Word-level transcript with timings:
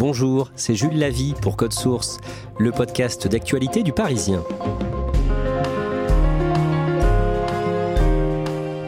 Bonjour, 0.00 0.50
c'est 0.56 0.74
Jules 0.74 0.98
Lavie 0.98 1.34
pour 1.42 1.58
Code 1.58 1.74
Source, 1.74 2.20
le 2.58 2.72
podcast 2.72 3.28
d'actualité 3.28 3.82
du 3.82 3.92
Parisien. 3.92 4.42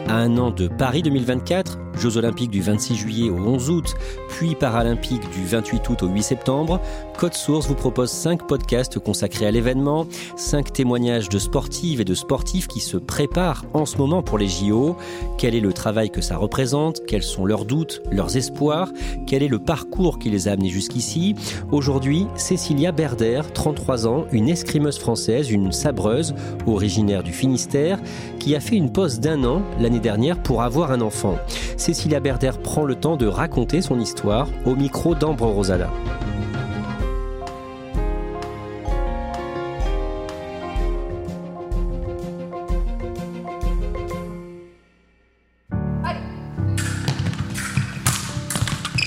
À 0.07 0.15
un 0.15 0.35
an 0.39 0.49
de 0.49 0.67
Paris 0.67 1.03
2024, 1.03 1.77
Jeux 2.03 2.17
olympiques 2.17 2.51
du 2.51 2.61
26 2.61 2.95
juillet 2.95 3.29
au 3.29 3.37
11 3.37 3.69
août, 3.69 3.95
puis 4.27 4.55
paralympiques 4.55 5.29
du 5.31 5.45
28 5.45 5.87
août 5.87 6.03
au 6.03 6.07
8 6.07 6.21
septembre, 6.21 6.81
Code 7.17 7.33
Source 7.33 7.65
vous 7.65 7.75
propose 7.75 8.09
5 8.09 8.45
podcasts 8.45 8.99
consacrés 8.99 9.45
à 9.45 9.51
l'événement, 9.51 10.05
5 10.35 10.73
témoignages 10.73 11.29
de 11.29 11.39
sportives 11.39 12.01
et 12.01 12.03
de 12.03 12.13
sportifs 12.13 12.67
qui 12.67 12.81
se 12.81 12.97
préparent 12.97 13.63
en 13.73 13.85
ce 13.85 13.97
moment 13.97 14.21
pour 14.21 14.37
les 14.37 14.49
JO. 14.49 14.97
Quel 15.37 15.55
est 15.55 15.61
le 15.61 15.71
travail 15.71 16.09
que 16.09 16.19
ça 16.19 16.35
représente? 16.35 17.05
Quels 17.07 17.23
sont 17.23 17.45
leurs 17.45 17.63
doutes, 17.63 18.01
leurs 18.11 18.35
espoirs? 18.35 18.91
Quel 19.25 19.41
est 19.41 19.47
le 19.47 19.59
parcours 19.59 20.19
qui 20.19 20.29
les 20.29 20.49
a 20.49 20.51
amenés 20.51 20.67
jusqu'ici? 20.67 21.35
Aujourd'hui, 21.71 22.27
Cécilia 22.35 22.91
Berder, 22.91 23.43
33 23.53 24.07
ans, 24.07 24.25
une 24.33 24.49
escrimeuse 24.49 24.99
française, 24.99 25.49
une 25.49 25.71
sabreuse, 25.71 26.35
originaire 26.67 27.23
du 27.23 27.31
Finistère, 27.31 27.99
qui 28.43 28.57
a 28.57 28.59
fait 28.59 28.75
une 28.75 28.91
pause 28.91 29.21
d'un 29.21 29.45
an 29.45 29.61
l'année 29.79 30.01
dernière 30.01 30.37
pour 30.37 30.63
avoir 30.63 30.91
un 30.91 30.99
enfant. 30.99 31.39
Cécilia 31.77 32.19
Berder 32.19 32.51
prend 32.61 32.83
le 32.83 32.95
temps 32.95 33.15
de 33.15 33.25
raconter 33.25 33.81
son 33.81 34.01
histoire 34.01 34.49
au 34.65 34.75
micro 34.75 35.15
d'Ambre 35.15 35.45
Rosala. 35.45 35.89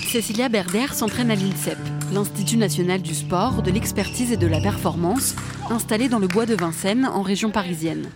Cécilia 0.08 0.48
Berder 0.48 0.86
s'entraîne 0.94 1.30
à 1.30 1.34
l'INSEP, 1.34 1.76
l'Institut 2.14 2.56
national 2.56 3.02
du 3.02 3.14
sport, 3.14 3.60
de 3.60 3.70
l'expertise 3.70 4.32
et 4.32 4.38
de 4.38 4.46
la 4.46 4.62
performance, 4.62 5.34
installé 5.68 6.08
dans 6.08 6.20
le 6.20 6.26
bois 6.26 6.46
de 6.46 6.54
Vincennes, 6.54 7.04
en 7.04 7.20
région 7.20 7.50
parisienne. 7.50 8.08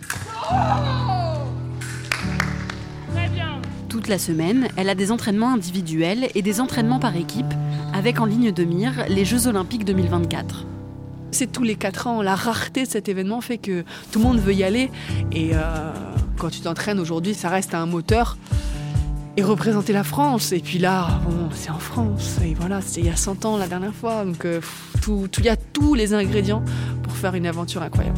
Toute 4.01 4.09
la 4.09 4.17
semaine, 4.17 4.67
elle 4.77 4.89
a 4.89 4.95
des 4.95 5.11
entraînements 5.11 5.53
individuels 5.53 6.29
et 6.33 6.41
des 6.41 6.59
entraînements 6.59 6.97
par 6.97 7.15
équipe, 7.15 7.53
avec 7.93 8.19
en 8.19 8.25
ligne 8.25 8.51
de 8.51 8.63
mire 8.63 9.05
les 9.07 9.25
Jeux 9.25 9.45
olympiques 9.45 9.85
2024. 9.85 10.65
C'est 11.29 11.51
tous 11.51 11.61
les 11.61 11.75
4 11.75 12.07
ans. 12.07 12.23
La 12.23 12.33
rareté 12.33 12.85
de 12.85 12.89
cet 12.89 13.09
événement 13.09 13.41
fait 13.41 13.59
que 13.59 13.83
tout 14.11 14.17
le 14.17 14.25
monde 14.25 14.39
veut 14.39 14.55
y 14.55 14.63
aller. 14.63 14.89
Et 15.31 15.51
euh, 15.53 15.59
quand 16.39 16.49
tu 16.49 16.61
t'entraînes 16.61 16.99
aujourd'hui, 16.99 17.35
ça 17.35 17.49
reste 17.49 17.75
un 17.75 17.85
moteur. 17.85 18.39
Et 19.37 19.43
représenter 19.43 19.93
la 19.93 20.03
France. 20.03 20.51
Et 20.51 20.61
puis 20.61 20.79
là, 20.79 21.21
bon, 21.29 21.49
c'est 21.53 21.69
en 21.69 21.77
France. 21.77 22.37
Et 22.43 22.55
voilà, 22.55 22.81
c'était 22.81 23.01
il 23.01 23.05
y 23.05 23.09
a 23.11 23.15
100 23.15 23.45
ans 23.45 23.55
la 23.55 23.67
dernière 23.67 23.93
fois. 23.93 24.25
Donc 24.25 24.45
euh, 24.45 24.61
tout- 25.03 25.27
tout- 25.31 25.41
il 25.41 25.45
y 25.45 25.49
a 25.49 25.57
tous 25.57 25.93
les 25.93 26.15
ingrédients 26.15 26.63
pour 27.03 27.13
faire 27.15 27.35
une 27.35 27.45
aventure 27.45 27.83
incroyable. 27.83 28.17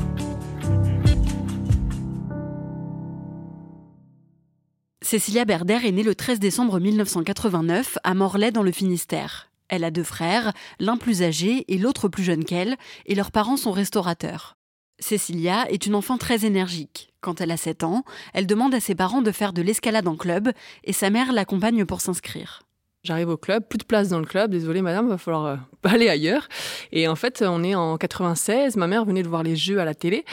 Cécilia 5.13 5.45
Berder 5.45 5.77
est 5.83 5.91
née 5.91 6.01
le 6.01 6.15
13 6.15 6.39
décembre 6.39 6.79
1989 6.79 7.99
à 8.03 8.15
Morlaix 8.15 8.49
dans 8.49 8.63
le 8.63 8.71
Finistère. 8.71 9.51
Elle 9.67 9.83
a 9.83 9.91
deux 9.91 10.03
frères, 10.03 10.53
l'un 10.79 10.97
plus 10.97 11.21
âgé 11.21 11.65
et 11.67 11.77
l'autre 11.77 12.07
plus 12.07 12.23
jeune 12.23 12.43
qu'elle, 12.43 12.77
et 13.05 13.13
leurs 13.13 13.29
parents 13.29 13.55
sont 13.55 13.71
restaurateurs. 13.71 14.57
Cécilia 14.97 15.69
est 15.69 15.85
une 15.85 15.93
enfant 15.93 16.17
très 16.17 16.45
énergique. 16.45 17.13
Quand 17.21 17.41
elle 17.41 17.51
a 17.51 17.57
7 17.57 17.83
ans, 17.83 18.05
elle 18.33 18.47
demande 18.47 18.73
à 18.73 18.79
ses 18.79 18.95
parents 18.95 19.21
de 19.21 19.31
faire 19.31 19.53
de 19.53 19.61
l'escalade 19.61 20.07
en 20.07 20.15
club 20.15 20.51
et 20.83 20.93
sa 20.93 21.11
mère 21.11 21.31
l'accompagne 21.31 21.85
pour 21.85 22.01
s'inscrire. 22.01 22.63
J'arrive 23.05 23.27
au 23.27 23.35
club, 23.35 23.65
plus 23.67 23.77
de 23.77 23.83
place 23.83 24.07
dans 24.07 24.19
le 24.19 24.25
club. 24.25 24.49
Désolée, 24.49 24.81
madame, 24.81 25.09
va 25.09 25.17
falloir 25.17 25.45
euh, 25.45 25.55
aller 25.83 26.07
ailleurs. 26.07 26.47
Et 26.93 27.09
en 27.09 27.15
fait, 27.15 27.43
on 27.45 27.61
est 27.61 27.75
en 27.75 27.97
96. 27.97 28.77
Ma 28.77 28.87
mère 28.87 29.03
venait 29.03 29.23
de 29.23 29.27
voir 29.27 29.43
les 29.43 29.57
jeux 29.57 29.79
à 29.79 29.83
la 29.83 29.93
télé 29.93 30.23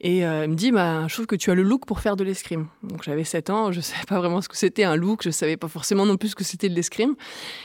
et 0.00 0.26
euh, 0.26 0.42
elle 0.44 0.50
me 0.50 0.54
dit 0.54 0.70
bah, 0.70 1.06
Je 1.08 1.14
trouve 1.14 1.26
que 1.26 1.36
tu 1.36 1.50
as 1.50 1.54
le 1.54 1.62
look 1.62 1.86
pour 1.86 2.00
faire 2.00 2.16
de 2.16 2.24
l'escrime. 2.24 2.66
Donc 2.82 3.02
j'avais 3.02 3.24
7 3.24 3.48
ans, 3.48 3.72
je 3.72 3.78
ne 3.78 3.82
savais 3.82 4.04
pas 4.06 4.18
vraiment 4.18 4.42
ce 4.42 4.48
que 4.50 4.58
c'était 4.58 4.84
un 4.84 4.94
look, 4.94 5.22
je 5.22 5.30
ne 5.30 5.32
savais 5.32 5.56
pas 5.56 5.68
forcément 5.68 6.04
non 6.04 6.18
plus 6.18 6.28
ce 6.28 6.34
que 6.36 6.44
c'était 6.44 6.68
de 6.68 6.74
l'escrime. 6.74 7.12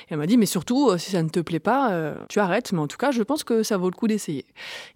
Et 0.03 0.13
elle 0.13 0.17
m'a 0.17 0.27
dit 0.27 0.37
Mais 0.37 0.45
surtout, 0.45 0.89
euh, 0.89 0.97
si 0.97 1.11
ça 1.11 1.21
ne 1.21 1.27
te 1.29 1.41
plaît 1.41 1.59
pas, 1.59 1.91
euh, 1.91 2.15
tu 2.29 2.39
arrêtes. 2.39 2.71
Mais 2.71 2.79
en 2.79 2.87
tout 2.87 2.97
cas, 2.97 3.11
je 3.11 3.21
pense 3.21 3.43
que 3.43 3.63
ça 3.63 3.75
vaut 3.75 3.89
le 3.89 3.95
coup 3.95 4.07
d'essayer. 4.07 4.45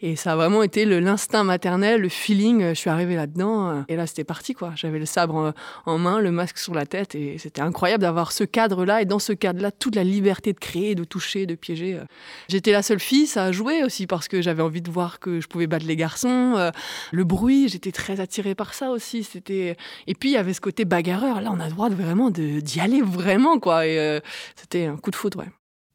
Et 0.02 0.16
ça 0.16 0.32
a 0.32 0.36
vraiment 0.38 0.64
été 0.64 0.86
l'instinct 0.86 1.44
maternel, 1.44 2.00
le 2.00 2.10
feeling. 2.10 2.70
Je 2.70 2.74
suis 2.74 2.90
arrivée 2.90 3.18
là-dedans 3.18 3.84
et 3.90 3.98
là, 3.98 4.08
c'était 4.08 4.24
parti. 4.24 4.54
quoi. 4.54 4.72
J'avais 4.76 5.00
le 5.00 5.06
sabre 5.06 5.36
en, 5.36 5.54
en 5.92 5.98
main, 5.98 6.22
le 6.22 6.32
masque 6.32 6.58
sur 6.58 6.74
la 6.74 6.86
tête 6.86 7.16
et 7.16 7.38
c'était 7.38 7.62
incroyable 7.62 8.04
d'avoir 8.04 8.32
ce 8.32 8.46
cadre-là 8.46 9.02
et 9.02 9.06
dans 9.06 9.20
ce 9.20 9.34
cadre-là, 9.58 9.72
toute 9.72 9.96
la 9.96 10.04
liberté 10.04 10.54
de 10.54 10.60
créer, 10.60 10.96
de 10.96 11.04
toucher, 11.04 11.46
de 11.46 11.56
piéger. 11.56 11.96
euh. 11.96 12.06
J'étais 12.48 12.72
la 12.72 12.82
seule 12.82 13.00
fille, 13.00 13.28
ça 13.28 13.46
a 13.46 13.52
joué 13.52 13.84
aussi 13.84 14.08
parce 14.08 14.28
que 14.28 14.42
j'avais 14.42 14.64
envie 14.64 14.82
de 14.82 14.90
voir 14.90 15.20
que 15.20 15.42
je 15.42 15.48
pouvais 15.48 15.68
battre 15.68 15.86
les 15.86 15.96
garçons. 15.96 16.54
euh, 16.58 16.72
le 17.12 17.24
bruit, 17.24 17.68
j'étais 17.70 17.92
très 17.92 18.20
attirée 18.20 18.56
par 18.56 18.74
ça 18.74 18.92
aussi. 18.92 19.24
C'était 19.24 19.76
et 20.08 20.16
puis 20.16 20.30
il 20.30 20.34
y 20.34 20.38
avait 20.38 20.54
ce 20.54 20.62
côté 20.62 20.86
bagarreur. 20.86 21.42
Là, 21.42 21.52
on 21.52 21.60
a 21.60 21.66
le 21.66 21.72
droit 21.74 21.90
vraiment 21.90 22.30
d'y 22.30 22.80
aller 22.80 23.02
vraiment 23.02 23.60
quoi. 23.60 23.86
Euh, 23.86 24.20
c'était 24.56 24.86
un 24.86 24.98
coup 24.98 25.12
de 25.12 25.16
foudre. 25.16 25.40
Ouais. 25.40 25.50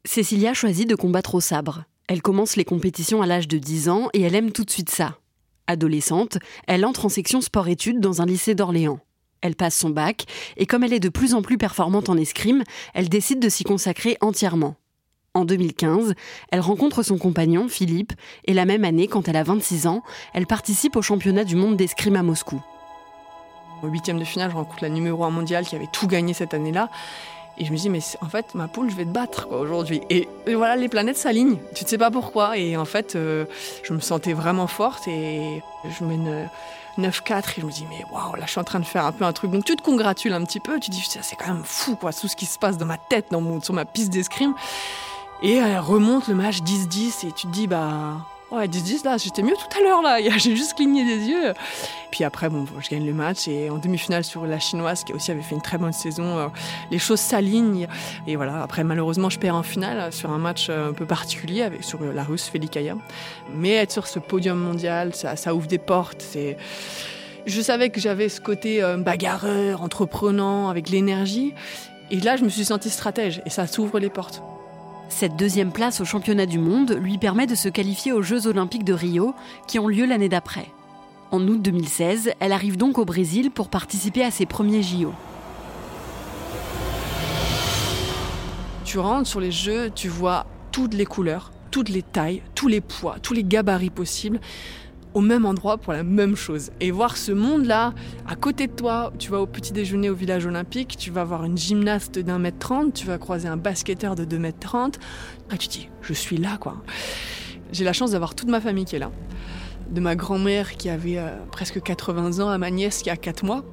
Cécilia 0.05 0.53
choisit 0.53 0.87
de 0.89 0.95
combattre 0.95 1.35
au 1.35 1.41
sabre. 1.41 1.85
Elle 2.07 2.21
commence 2.21 2.57
les 2.57 2.65
compétitions 2.65 3.21
à 3.21 3.25
l'âge 3.25 3.47
de 3.47 3.57
10 3.57 3.89
ans 3.89 4.09
et 4.13 4.21
elle 4.21 4.35
aime 4.35 4.51
tout 4.51 4.65
de 4.65 4.69
suite 4.69 4.89
ça. 4.89 5.17
Adolescente, 5.67 6.37
elle 6.67 6.85
entre 6.85 7.05
en 7.05 7.09
section 7.09 7.39
sport-études 7.39 8.01
dans 8.01 8.21
un 8.21 8.25
lycée 8.25 8.53
d'Orléans. 8.53 8.99
Elle 9.43 9.55
passe 9.55 9.75
son 9.75 9.89
bac 9.89 10.25
et 10.55 10.65
comme 10.65 10.83
elle 10.83 10.93
est 10.93 11.01
de 11.01 11.09
plus 11.09 11.33
en 11.33 11.41
plus 11.41 11.57
performante 11.57 12.07
en 12.07 12.17
escrime, 12.17 12.63
elle 12.93 13.09
décide 13.09 13.39
de 13.39 13.49
s'y 13.49 13.65
consacrer 13.65 14.17
entièrement. 14.21 14.75
En 15.35 15.45
2015, 15.45 16.13
elle 16.51 16.59
rencontre 16.61 17.03
son 17.03 17.17
compagnon, 17.17 17.67
Philippe, 17.67 18.13
et 18.45 18.53
la 18.53 18.65
même 18.65 18.85
année, 18.85 19.07
quand 19.07 19.27
elle 19.27 19.35
a 19.35 19.43
26 19.43 19.87
ans, 19.87 20.01
elle 20.33 20.45
participe 20.47 20.95
au 20.95 21.01
championnat 21.01 21.43
du 21.43 21.55
monde 21.55 21.75
d'escrime 21.75 22.15
à 22.15 22.23
Moscou. 22.23 22.61
Au 23.81 23.87
huitième 23.87 24.17
de 24.17 24.23
finale, 24.23 24.51
je 24.51 24.55
rencontre 24.55 24.83
la 24.83 24.89
numéro 24.89 25.25
1 25.25 25.31
mondiale 25.31 25.65
qui 25.65 25.75
avait 25.75 25.89
tout 25.91 26.07
gagné 26.07 26.33
cette 26.33 26.53
année-là. 26.53 26.89
Et 27.57 27.65
je 27.65 27.71
me 27.71 27.77
dis, 27.77 27.89
mais 27.89 27.99
en 28.21 28.29
fait, 28.29 28.55
ma 28.55 28.67
poule, 28.67 28.89
je 28.89 28.95
vais 28.95 29.05
te 29.05 29.09
battre 29.09 29.49
aujourd'hui. 29.51 30.01
Et, 30.09 30.27
et 30.47 30.55
voilà, 30.55 30.75
les 30.75 30.87
planètes 30.87 31.17
s'alignent. 31.17 31.57
Tu 31.75 31.83
ne 31.83 31.89
sais 31.89 31.97
pas 31.97 32.09
pourquoi. 32.09 32.57
Et 32.57 32.77
en 32.77 32.85
fait, 32.85 33.15
euh, 33.15 33.45
je 33.83 33.93
me 33.93 33.99
sentais 33.99 34.33
vraiment 34.33 34.67
forte 34.67 35.07
et 35.07 35.61
je 35.89 36.03
mène 36.05 36.27
euh, 36.27 36.45
9-4 36.97 37.57
et 37.57 37.61
je 37.61 37.65
me 37.65 37.71
dis, 37.71 37.85
mais 37.89 38.05
waouh, 38.11 38.35
là, 38.35 38.45
je 38.45 38.51
suis 38.51 38.59
en 38.59 38.63
train 38.63 38.79
de 38.79 38.85
faire 38.85 39.05
un 39.05 39.11
peu 39.11 39.25
un 39.25 39.33
truc. 39.33 39.51
Donc, 39.51 39.65
tu 39.65 39.75
te 39.75 39.81
congratules 39.81 40.33
un 40.33 40.43
petit 40.43 40.59
peu. 40.59 40.79
Tu 40.79 40.89
dis, 40.89 41.03
c'est 41.21 41.35
quand 41.35 41.47
même 41.47 41.63
fou, 41.63 41.95
quoi, 41.95 42.13
tout 42.13 42.27
ce 42.27 42.35
qui 42.35 42.45
se 42.45 42.59
passe 42.59 42.77
dans 42.77 42.85
ma 42.85 42.97
tête, 42.97 43.27
dans 43.31 43.41
mon, 43.41 43.61
sur 43.61 43.73
ma 43.73 43.85
piste 43.85 44.11
d'escrime. 44.11 44.53
Et 45.41 45.55
elle 45.55 45.79
remonte 45.79 46.27
le 46.27 46.35
match 46.35 46.59
10-10 46.59 47.27
et 47.27 47.31
tu 47.31 47.47
te 47.47 47.51
dis, 47.51 47.67
bah. 47.67 48.17
Ouais, 48.53 48.67
10-10, 48.67 49.03
là, 49.03 49.17
j'étais 49.17 49.41
mieux 49.41 49.55
tout 49.55 49.79
à 49.79 49.81
l'heure, 49.81 50.03
là. 50.03 50.19
J'ai 50.37 50.55
juste 50.55 50.75
cligné 50.75 51.03
des 51.03 51.27
yeux. 51.27 51.53
Puis 52.11 52.23
après, 52.23 52.49
bon, 52.49 52.67
je 52.79 52.87
gagne 52.87 53.03
le 53.03 53.13
match 53.13 53.47
et 53.47 53.71
en 53.71 53.79
demi-finale 53.79 54.23
sur 54.23 54.45
la 54.45 54.59
chinoise, 54.59 55.03
qui 55.03 55.11
aussi 55.11 55.31
avait 55.31 55.41
fait 55.41 55.55
une 55.55 55.61
très 55.61 55.79
bonne 55.79 55.91
saison, 55.91 56.37
euh, 56.37 56.47
les 56.91 56.99
choses 56.99 57.19
s'alignent. 57.19 57.87
Et 58.27 58.35
voilà, 58.35 58.61
après, 58.61 58.83
malheureusement, 58.83 59.31
je 59.31 59.39
perds 59.39 59.55
en 59.55 59.63
finale 59.63 60.13
sur 60.13 60.29
un 60.29 60.37
match 60.37 60.67
euh, 60.69 60.91
un 60.91 60.93
peu 60.93 61.07
particulier 61.07 61.63
avec, 61.63 61.83
sur 61.83 62.03
la 62.03 62.23
russe 62.23 62.47
Felikaya. 62.47 62.95
Mais 63.55 63.71
être 63.71 63.91
sur 63.91 64.05
ce 64.05 64.19
podium 64.19 64.59
mondial, 64.59 65.15
ça, 65.15 65.35
ça 65.35 65.55
ouvre 65.55 65.65
des 65.65 65.79
portes. 65.79 66.21
C'est. 66.21 66.55
Je 67.47 67.59
savais 67.59 67.89
que 67.89 67.99
j'avais 67.99 68.29
ce 68.29 68.39
côté 68.39 68.83
euh, 68.83 68.97
bagarreur, 68.97 69.81
entreprenant, 69.81 70.69
avec 70.69 70.89
l'énergie. 70.89 71.55
Et 72.11 72.19
là, 72.19 72.35
je 72.35 72.43
me 72.43 72.49
suis 72.49 72.65
sentie 72.65 72.91
stratège 72.91 73.41
et 73.47 73.49
ça 73.49 73.65
s'ouvre 73.65 73.97
les 73.97 74.11
portes. 74.11 74.43
Cette 75.15 75.35
deuxième 75.35 75.71
place 75.71 76.01
au 76.01 76.05
championnat 76.05 76.47
du 76.47 76.57
monde 76.57 76.97
lui 76.99 77.19
permet 77.19 77.45
de 77.45 77.53
se 77.53 77.69
qualifier 77.69 78.11
aux 78.11 78.23
Jeux 78.23 78.47
olympiques 78.47 78.83
de 78.83 78.93
Rio 78.93 79.35
qui 79.67 79.77
ont 79.77 79.87
lieu 79.87 80.05
l'année 80.05 80.27
d'après. 80.27 80.71
En 81.29 81.47
août 81.47 81.61
2016, 81.61 82.31
elle 82.39 82.51
arrive 82.51 82.77
donc 82.77 82.97
au 82.97 83.05
Brésil 83.05 83.51
pour 83.51 83.69
participer 83.69 84.23
à 84.23 84.31
ses 84.31 84.47
premiers 84.47 84.81
JO. 84.81 85.13
Tu 88.85 88.97
rentres 88.97 89.29
sur 89.29 89.39
les 89.39 89.51
Jeux, 89.51 89.91
tu 89.93 90.09
vois 90.09 90.47
toutes 90.71 90.95
les 90.95 91.05
couleurs, 91.05 91.51
toutes 91.69 91.89
les 91.89 92.01
tailles, 92.01 92.41
tous 92.55 92.67
les 92.67 92.81
poids, 92.81 93.17
tous 93.21 93.35
les 93.35 93.43
gabarits 93.43 93.91
possibles 93.91 94.39
au 95.13 95.21
même 95.21 95.45
endroit 95.45 95.77
pour 95.77 95.93
la 95.93 96.03
même 96.03 96.35
chose. 96.35 96.71
Et 96.79 96.91
voir 96.91 97.17
ce 97.17 97.31
monde-là, 97.31 97.93
à 98.27 98.35
côté 98.35 98.67
de 98.67 98.73
toi, 98.73 99.13
tu 99.19 99.31
vas 99.31 99.39
au 99.39 99.45
petit 99.45 99.73
déjeuner 99.73 100.09
au 100.09 100.15
village 100.15 100.45
olympique, 100.45 100.95
tu 100.97 101.11
vas 101.11 101.23
voir 101.23 101.43
une 101.43 101.57
gymnaste 101.57 102.19
d'un 102.19 102.39
mètre 102.39 102.59
trente, 102.59 102.93
tu 102.93 103.07
vas 103.07 103.17
croiser 103.17 103.47
un 103.47 103.57
basketteur 103.57 104.15
de 104.15 104.25
deux 104.25 104.39
mètres 104.39 104.59
trente. 104.59 104.99
Et 105.53 105.57
tu 105.57 105.67
te 105.67 105.73
dis, 105.73 105.89
je 106.01 106.13
suis 106.13 106.37
là, 106.37 106.57
quoi. 106.59 106.77
J'ai 107.71 107.83
la 107.83 107.93
chance 107.93 108.11
d'avoir 108.11 108.35
toute 108.35 108.49
ma 108.49 108.61
famille 108.61 108.85
qui 108.85 108.95
est 108.95 108.99
là. 108.99 109.11
De 109.89 109.99
ma 109.99 110.15
grand-mère 110.15 110.77
qui 110.77 110.89
avait 110.89 111.17
euh, 111.17 111.29
presque 111.51 111.81
80 111.81 112.39
ans 112.39 112.49
à 112.49 112.57
ma 112.57 112.71
nièce 112.71 113.01
qui 113.01 113.09
a 113.09 113.17
4 113.17 113.43
mois. 113.43 113.63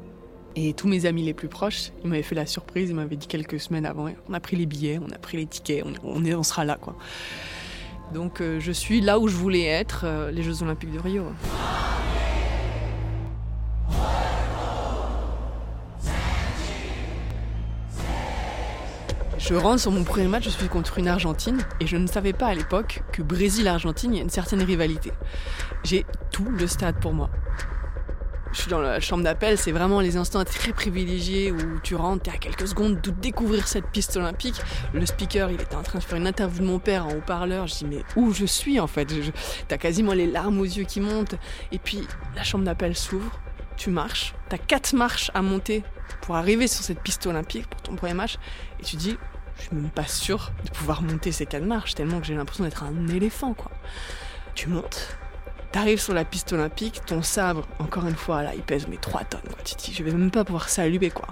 Et 0.57 0.75
tous 0.75 0.89
mes 0.89 1.07
amis 1.07 1.23
les 1.23 1.33
plus 1.35 1.49
proches, 1.49 1.93
ils 2.03 2.11
m'avaient 2.11 2.23
fait 2.23 2.35
la 2.35 2.47
surprise, 2.47 2.91
ils 2.91 2.97
m'avaient 2.97 3.17
dit 3.17 3.29
quelques 3.29 3.61
semaines 3.61 3.87
avant, 3.87 4.09
on 4.29 4.35
a 4.35 4.41
pris 4.41 4.57
les 4.57 4.67
billets, 4.67 4.99
on 4.99 5.09
a 5.15 5.19
pris 5.19 5.37
les 5.37 5.47
tickets, 5.47 5.85
on, 6.03 6.25
on 6.25 6.43
sera 6.43 6.65
là, 6.65 6.77
quoi. 6.81 6.97
Donc 8.13 8.41
euh, 8.41 8.59
je 8.59 8.73
suis 8.73 9.01
là 9.01 9.19
où 9.19 9.29
je 9.29 9.37
voulais 9.37 9.65
être, 9.65 10.03
euh, 10.05 10.31
les 10.31 10.43
Jeux 10.43 10.63
Olympiques 10.63 10.93
de 10.93 10.99
Rio. 10.99 11.25
Je 19.39 19.55
rentre 19.55 19.81
sur 19.81 19.91
mon 19.91 20.05
premier 20.05 20.29
match, 20.29 20.45
je 20.45 20.51
suis 20.51 20.69
contre 20.69 20.99
une 20.99 21.09
Argentine 21.09 21.59
et 21.81 21.87
je 21.87 21.97
ne 21.97 22.07
savais 22.07 22.33
pas 22.33 22.47
à 22.47 22.55
l'époque 22.55 23.03
que 23.13 23.23
Brésil-Argentine, 23.23 24.13
il 24.13 24.17
y 24.19 24.21
a 24.21 24.23
une 24.23 24.31
certaine 24.31 24.63
rivalité. 24.63 25.13
J'ai 25.83 26.05
tout 26.31 26.45
le 26.45 26.67
stade 26.67 27.01
pour 27.01 27.15
moi 27.15 27.31
je 28.53 28.63
suis 28.63 28.71
dans 28.71 28.81
la 28.81 29.01
chambre 29.01 29.23
d'appel, 29.23 29.59
c'est 29.59 29.73
vraiment 29.73 30.01
les 30.01 30.17
instants 30.17 30.45
très 30.45 30.73
privilégiés 30.73 31.53
où 31.53 31.81
tu 31.83 31.95
rentres, 31.95 32.25
t'es 32.25 32.31
à 32.31 32.37
quelques 32.37 32.69
secondes 32.69 33.01
de 33.01 33.11
découvrir 33.11 33.69
cette 33.69 33.87
piste 33.87 34.17
olympique. 34.17 34.61
Le 34.93 35.07
speaker, 35.07 35.51
il 35.51 35.61
était 35.61 35.77
en 35.77 35.83
train 35.83 35.99
de 35.99 36.05
faire 36.05 36.19
une 36.19 36.27
interview 36.27 36.61
de 36.61 36.67
mon 36.67 36.79
père 36.79 37.07
en 37.07 37.13
haut-parleur. 37.13 37.67
Je 37.67 37.77
dis, 37.77 37.85
mais 37.85 38.03
où 38.17 38.33
je 38.33 38.45
suis 38.45 38.81
en 38.81 38.87
fait? 38.87 39.09
T'as 39.69 39.79
quasiment 39.79 40.13
les 40.13 40.27
larmes 40.27 40.59
aux 40.59 40.65
yeux 40.65 40.85
qui 40.85 41.01
montent. 41.01 41.37
Et 41.73 41.79
puis, 41.79 42.07
la 42.35 42.43
chambre 42.43 42.65
d'appel 42.65 42.97
s'ouvre, 42.97 43.41
tu 43.77 43.91
marches, 43.91 44.35
t'as 44.49 44.59
quatre 44.59 44.95
marches 44.95 45.31
à 45.35 45.43
monter 45.43 45.85
pour 46.23 46.37
arriver 46.37 46.67
sur 46.67 46.83
cette 46.85 47.01
piste 47.01 47.27
olympique 47.27 47.67
pour 47.69 47.81
ton 47.83 47.97
premier 47.97 48.15
match. 48.15 48.37
Et 48.81 48.83
tu 48.83 48.97
dis, 48.97 49.17
je 49.57 49.63
suis 49.63 49.77
même 49.77 49.91
pas 49.91 50.07
sûr 50.07 50.53
de 50.65 50.71
pouvoir 50.71 51.03
monter 51.03 51.33
ces 51.33 51.47
quatre 51.47 51.65
marches, 51.65 51.95
tellement 51.95 52.21
que 52.21 52.27
j'ai 52.27 52.35
l'impression 52.35 52.65
d'être 52.65 52.83
un 52.83 53.09
éléphant, 53.09 53.55
quoi. 53.55 53.71
Tu 54.55 54.69
montes, 54.69 55.17
T'arrives 55.73 56.01
sur 56.01 56.15
la 56.15 56.25
piste 56.25 56.53
olympique, 56.53 57.01
ton 57.07 57.23
sabre, 57.23 57.65
encore 57.79 58.07
une 58.07 58.17
fois, 58.17 58.43
là, 58.43 58.55
il 58.57 58.63
pèse 58.63 58.89
mes 58.89 58.97
3 58.97 59.23
tonnes. 59.25 59.41
Quoi. 59.43 59.63
Tu 59.65 59.77
te 59.77 59.83
dis, 59.85 59.95
je 59.95 60.03
vais 60.03 60.11
même 60.11 60.33
pas 60.33 60.45
pouvoir 60.45 60.69
saluer, 60.69 61.11
quoi. 61.11 61.29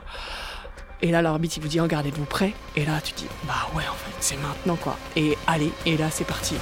Et 1.02 1.10
là, 1.10 1.22
l'arbitre, 1.22 1.56
il 1.58 1.62
vous 1.62 1.68
dit, 1.68 1.80
regardez-vous 1.80 2.24
prêt 2.24 2.54
Et 2.76 2.84
là, 2.84 3.00
tu 3.00 3.12
dis, 3.14 3.26
bah 3.48 3.68
ouais, 3.74 3.82
en 3.88 3.94
fait, 3.94 4.14
c'est 4.20 4.36
maintenant, 4.36 4.76
quoi. 4.76 4.96
Et 5.16 5.36
allez, 5.48 5.72
et 5.86 5.96
là, 5.96 6.10
c'est 6.10 6.24
parti. 6.24 6.54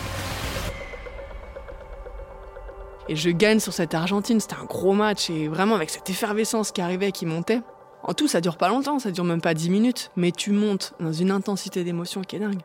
Et 3.09 3.17
je 3.17 3.29
gagne 3.29 3.61
sur 3.61 3.75
cette 3.75 3.95
Argentine, 3.95 4.41
c'était 4.41 4.57
un 4.57 4.65
gros 4.65 4.95
match, 4.95 5.29
et 5.29 5.47
vraiment 5.47 5.75
avec 5.75 5.91
cette 5.91 6.09
effervescence 6.09 6.73
qui 6.73 6.81
arrivait, 6.81 7.13
qui 7.13 7.27
montait. 7.27 7.61
En 8.03 8.15
tout, 8.15 8.27
ça 8.27 8.41
dure 8.41 8.57
pas 8.57 8.69
longtemps, 8.69 8.99
ça 8.99 9.11
dure 9.11 9.25
même 9.25 9.43
pas 9.43 9.53
10 9.53 9.69
minutes, 9.69 10.11
mais 10.17 10.33
tu 10.33 10.51
montes 10.51 10.95
dans 10.99 11.13
une 11.13 11.31
intensité 11.31 11.85
d'émotion 11.85 12.23
qui 12.23 12.37
est 12.37 12.41
dingue. 12.41 12.63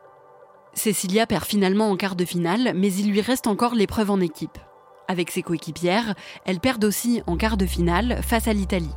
Cécilia 0.72 1.26
perd 1.26 1.44
finalement 1.44 1.90
en 1.90 1.96
quart 1.96 2.16
de 2.16 2.24
finale, 2.24 2.72
mais 2.74 2.90
il 2.92 3.10
lui 3.10 3.20
reste 3.20 3.46
encore 3.46 3.74
l'épreuve 3.74 4.10
en 4.10 4.20
équipe. 4.20 4.58
Avec 5.08 5.30
ses 5.30 5.42
coéquipières, 5.42 6.14
elles 6.44 6.60
perdent 6.60 6.84
aussi 6.84 7.22
en 7.26 7.36
quart 7.36 7.56
de 7.56 7.66
finale 7.66 8.20
face 8.22 8.48
à 8.48 8.52
l'Italie. 8.52 8.90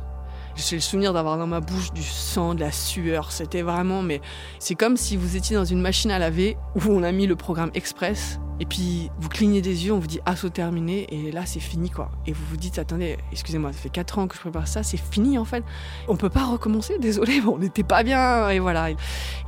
J'ai 0.56 0.76
le 0.76 0.80
souvenir 0.80 1.12
d'avoir 1.12 1.36
dans 1.36 1.46
ma 1.46 1.60
bouche 1.60 1.92
du 1.92 2.02
sang, 2.02 2.54
de 2.54 2.60
la 2.60 2.72
sueur. 2.72 3.30
C'était 3.30 3.60
vraiment, 3.60 4.00
mais 4.00 4.22
c'est 4.58 4.74
comme 4.74 4.96
si 4.96 5.16
vous 5.16 5.36
étiez 5.36 5.54
dans 5.54 5.66
une 5.66 5.82
machine 5.82 6.10
à 6.10 6.18
laver 6.18 6.56
où 6.74 6.80
on 6.88 7.02
a 7.02 7.12
mis 7.12 7.26
le 7.26 7.36
programme 7.36 7.70
express. 7.74 8.40
Et 8.58 8.64
puis 8.64 9.10
vous 9.18 9.28
clignez 9.28 9.60
des 9.60 9.84
yeux, 9.84 9.92
on 9.92 9.98
vous 9.98 10.06
dit 10.06 10.20
assaut 10.24 10.48
terminé, 10.48 11.06
et 11.10 11.30
là 11.30 11.44
c'est 11.44 11.60
fini 11.60 11.90
quoi. 11.90 12.10
Et 12.26 12.32
vous 12.32 12.42
vous 12.48 12.56
dites 12.56 12.78
attendez, 12.78 13.18
excusez-moi, 13.30 13.74
ça 13.74 13.78
fait 13.78 13.90
4 13.90 14.18
ans 14.18 14.28
que 14.28 14.34
je 14.34 14.40
prépare 14.40 14.66
ça, 14.66 14.82
c'est 14.82 14.96
fini 14.96 15.36
en 15.36 15.44
fait. 15.44 15.62
On 16.08 16.16
peut 16.16 16.30
pas 16.30 16.46
recommencer, 16.46 16.98
désolé, 16.98 17.42
on 17.46 17.58
n'était 17.58 17.82
pas 17.82 18.02
bien, 18.02 18.48
et 18.48 18.58
voilà. 18.58 18.90
Et 18.90 18.96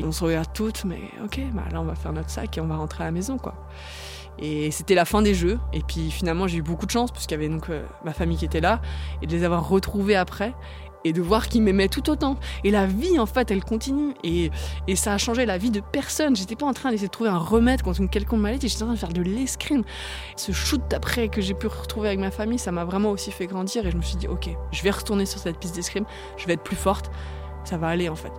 on 0.02 0.12
se 0.12 0.22
regarde 0.22 0.52
toutes, 0.52 0.84
mais 0.84 1.00
ok, 1.25 1.40
bah 1.55 1.64
là 1.72 1.81
on 1.81 1.84
va 1.84 1.94
faire 1.94 2.12
notre 2.12 2.28
sac 2.28 2.58
et 2.58 2.60
on 2.60 2.66
va 2.66 2.76
rentrer 2.76 3.05
à 3.05 3.06
la 3.06 3.12
maison 3.12 3.38
quoi. 3.38 3.55
Et 4.40 4.70
c'était 4.70 4.94
la 4.94 5.05
fin 5.05 5.23
des 5.23 5.35
jeux. 5.35 5.58
Et 5.73 5.82
puis 5.82 6.11
finalement, 6.11 6.46
j'ai 6.46 6.58
eu 6.58 6.62
beaucoup 6.62 6.87
de 6.87 6.90
chance, 6.90 7.11
puisqu'il 7.11 7.35
y 7.35 7.38
avait 7.38 7.49
donc 7.49 7.70
euh, 7.70 7.85
ma 8.05 8.12
famille 8.12 8.37
qui 8.37 8.44
était 8.44 8.61
là, 8.61 8.81
et 9.23 9.26
de 9.26 9.32
les 9.32 9.44
avoir 9.44 9.69
retrouvés 9.69 10.17
après, 10.17 10.55
et 11.05 11.12
de 11.12 11.23
voir 11.23 11.49
qu'ils 11.49 11.62
m'aimaient 11.62 11.88
tout 11.88 12.11
autant. 12.11 12.37
Et 12.64 12.70
la 12.70 12.87
vie, 12.87 13.19
en 13.19 13.26
fait, 13.26 13.50
elle 13.50 13.64
continue. 13.64 14.14
Et, 14.25 14.50
et 14.87 14.96
ça 14.96 15.14
a 15.14 15.19
changé 15.19 15.46
la 15.46 15.58
vie 15.58 15.70
de 15.70 15.81
personne. 15.81 16.37
J'étais 16.37 16.56
pas 16.56 16.67
en 16.67 16.73
train 16.73 16.90
d'essayer 16.90 17.08
de 17.08 17.12
trouver 17.12 17.31
un 17.31 17.38
remède 17.38 17.82
contre 17.82 18.00
une 18.00 18.08
quelconque 18.08 18.40
maladie, 18.40 18.69
j'étais 18.69 18.82
en 18.82 18.87
train 18.87 18.94
de 18.94 18.99
faire 18.99 19.12
de 19.12 19.23
l'escrime. 19.23 19.85
Ce 20.37 20.52
shoot 20.52 20.82
après 20.93 21.29
que 21.29 21.41
j'ai 21.41 21.55
pu 21.55 21.67
retrouver 21.67 22.08
avec 22.08 22.20
ma 22.20 22.31
famille, 22.31 22.58
ça 22.58 22.73
m'a 22.73 22.84
vraiment 22.84 23.11
aussi 23.11 23.31
fait 23.31 23.46
grandir. 23.46 23.87
Et 23.87 23.91
je 23.91 23.96
me 23.96 24.02
suis 24.02 24.17
dit, 24.17 24.29
ok, 24.29 24.50
je 24.73 24.82
vais 24.82 24.91
retourner 24.91 25.26
sur 25.26 25.38
cette 25.38 25.58
piste 25.58 25.75
d'escrime, 25.75 26.05
je 26.37 26.46
vais 26.46 26.55
être 26.55 26.64
plus 26.64 26.76
forte, 26.76 27.11
ça 27.64 27.76
va 27.76 27.88
aller 27.88 28.08
en 28.08 28.17
fait. 28.17 28.32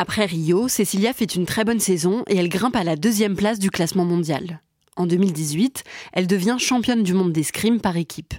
Après 0.00 0.26
Rio, 0.26 0.68
Cecilia 0.68 1.12
fait 1.12 1.34
une 1.34 1.44
très 1.44 1.64
bonne 1.64 1.80
saison 1.80 2.22
et 2.28 2.36
elle 2.36 2.48
grimpe 2.48 2.76
à 2.76 2.84
la 2.84 2.94
deuxième 2.94 3.34
place 3.34 3.58
du 3.58 3.68
classement 3.68 4.04
mondial. 4.04 4.62
En 4.94 5.06
2018, 5.06 5.82
elle 6.12 6.28
devient 6.28 6.56
championne 6.60 7.02
du 7.02 7.14
monde 7.14 7.32
d'escrime 7.32 7.80
par 7.80 7.96
équipe. 7.96 8.34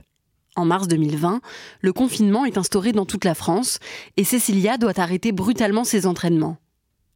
En 0.56 0.64
mars 0.64 0.88
2020, 0.88 1.42
le 1.82 1.94
confinement 1.94 2.46
est 2.46 2.58
instauré 2.58 2.94
dans 2.94 3.06
toute 3.06 3.26
la 3.26 3.36
France 3.36 3.80
et 4.16 4.24
Cecilia 4.24 4.78
doit 4.78 4.98
arrêter 5.02 5.34
brutalement 5.34 5.84
ses 5.84 6.06
entraînements. 6.06 6.58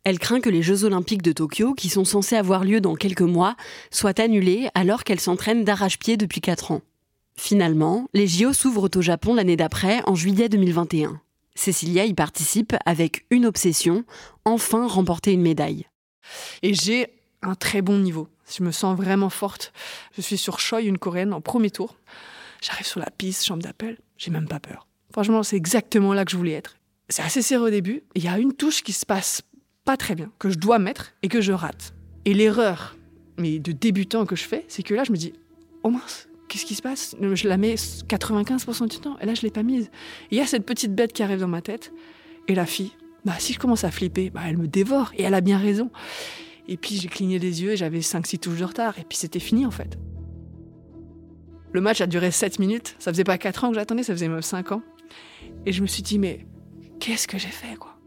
Elle 0.03 0.19
craint 0.19 0.41
que 0.41 0.49
les 0.49 0.61
Jeux 0.61 0.83
olympiques 0.83 1.21
de 1.21 1.31
Tokyo, 1.31 1.73
qui 1.73 1.87
sont 1.87 2.03
censés 2.03 2.35
avoir 2.35 2.65
lieu 2.65 2.81
dans 2.81 2.95
quelques 2.95 3.21
mois, 3.21 3.55
soient 3.91 4.19
annulés 4.19 4.67
alors 4.75 5.05
qu'elle 5.05 5.21
s'entraîne 5.21 5.63
d'arrache-pied 5.63 6.17
depuis 6.17 6.41
4 6.41 6.71
ans. 6.71 6.81
Finalement, 7.37 8.07
les 8.13 8.27
JO 8.27 8.51
s'ouvrent 8.51 8.89
au 8.93 9.01
Japon 9.01 9.35
l'année 9.35 9.55
d'après, 9.55 10.01
en 10.05 10.15
juillet 10.15 10.49
2021. 10.49 11.21
Cécilia 11.55 12.05
y 12.05 12.13
participe 12.13 12.75
avec 12.85 13.25
une 13.29 13.45
obsession, 13.45 14.05
enfin 14.45 14.87
remporter 14.87 15.33
une 15.33 15.41
médaille. 15.41 15.87
Et 16.61 16.73
j'ai 16.73 17.13
un 17.41 17.55
très 17.55 17.81
bon 17.81 17.99
niveau. 17.99 18.27
Je 18.49 18.63
me 18.63 18.71
sens 18.71 18.97
vraiment 18.97 19.29
forte. 19.29 19.73
Je 20.15 20.21
suis 20.21 20.37
sur 20.37 20.59
Choi, 20.59 20.81
une 20.81 20.97
coréenne, 20.97 21.33
en 21.33 21.41
premier 21.41 21.69
tour. 21.69 21.97
J'arrive 22.61 22.85
sur 22.85 22.99
la 22.99 23.09
piste, 23.09 23.45
chambre 23.45 23.61
d'appel, 23.61 23.97
j'ai 24.17 24.31
même 24.31 24.47
pas 24.47 24.59
peur. 24.59 24.87
Franchement, 25.11 25.43
c'est 25.43 25.57
exactement 25.57 26.13
là 26.13 26.25
que 26.25 26.31
je 26.31 26.37
voulais 26.37 26.53
être. 26.53 26.77
C'est 27.09 27.21
assez 27.21 27.41
serré 27.41 27.63
au 27.63 27.69
début. 27.69 28.03
Il 28.15 28.23
y 28.23 28.27
a 28.27 28.39
une 28.39 28.53
touche 28.53 28.81
qui 28.81 28.93
se 28.93 29.05
passe 29.05 29.41
pas 29.85 29.97
très 29.97 30.15
bien, 30.15 30.31
que 30.39 30.49
je 30.49 30.57
dois 30.57 30.79
mettre 30.79 31.13
et 31.21 31.27
que 31.27 31.41
je 31.41 31.51
rate. 31.51 31.93
Et 32.25 32.33
l'erreur, 32.33 32.95
mais 33.37 33.59
de 33.59 33.73
débutant 33.73 34.25
que 34.25 34.35
je 34.35 34.43
fais, 34.43 34.65
c'est 34.69 34.83
que 34.83 34.93
là, 34.93 35.03
je 35.03 35.11
me 35.11 35.17
dis, 35.17 35.33
oh 35.83 35.89
mince, 35.89 36.27
qu'est-ce 36.53 36.65
qui 36.65 36.75
se 36.75 36.83
passe 36.83 37.15
Je 37.19 37.47
la 37.47 37.57
mets 37.57 37.73
95% 37.73 38.87
du 38.87 38.99
temps, 38.99 39.17
et 39.19 39.25
là, 39.25 39.33
je 39.33 39.41
l'ai 39.41 39.49
pas 39.49 39.63
mise. 39.63 39.89
Il 40.29 40.37
y 40.37 40.41
a 40.41 40.45
cette 40.45 40.67
petite 40.67 40.93
bête 40.93 41.11
qui 41.11 41.23
arrive 41.23 41.39
dans 41.39 41.47
ma 41.47 41.63
tête, 41.63 41.91
et 42.47 42.53
la 42.53 42.67
fille, 42.67 42.91
bah, 43.25 43.33
si 43.39 43.53
je 43.53 43.59
commence 43.59 43.83
à 43.83 43.89
flipper, 43.89 44.29
bah, 44.29 44.41
elle 44.45 44.57
me 44.57 44.67
dévore, 44.67 45.11
et 45.17 45.23
elle 45.23 45.33
a 45.33 45.41
bien 45.41 45.57
raison. 45.57 45.89
Et 46.67 46.77
puis, 46.77 46.97
j'ai 46.97 47.07
cligné 47.07 47.39
les 47.39 47.63
yeux, 47.63 47.71
et 47.71 47.77
j'avais 47.77 48.01
5-6 48.01 48.37
touches 48.37 48.59
de 48.59 48.65
retard, 48.65 48.99
et 48.99 49.03
puis 49.03 49.17
c'était 49.17 49.39
fini, 49.39 49.65
en 49.65 49.71
fait. 49.71 49.97
Le 51.71 51.81
match 51.81 52.01
a 52.01 52.07
duré 52.07 52.29
7 52.29 52.59
minutes, 52.59 52.95
ça 52.99 53.11
faisait 53.11 53.23
pas 53.23 53.39
4 53.39 53.63
ans 53.63 53.69
que 53.69 53.75
j'attendais, 53.75 54.03
ça 54.03 54.13
faisait 54.13 54.27
même 54.27 54.43
5 54.43 54.73
ans. 54.73 54.83
Et 55.65 55.71
je 55.71 55.81
me 55.81 55.87
suis 55.87 56.03
dit, 56.03 56.19
mais 56.19 56.45
qu'est-ce 56.99 57.27
que 57.27 57.39
j'ai 57.39 57.47
fait, 57.47 57.75
quoi? 57.77 57.97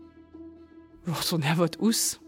Vous 1.04 1.14
retournez 1.14 1.48
à 1.48 1.54
votre 1.54 1.82
housse. 1.82 2.20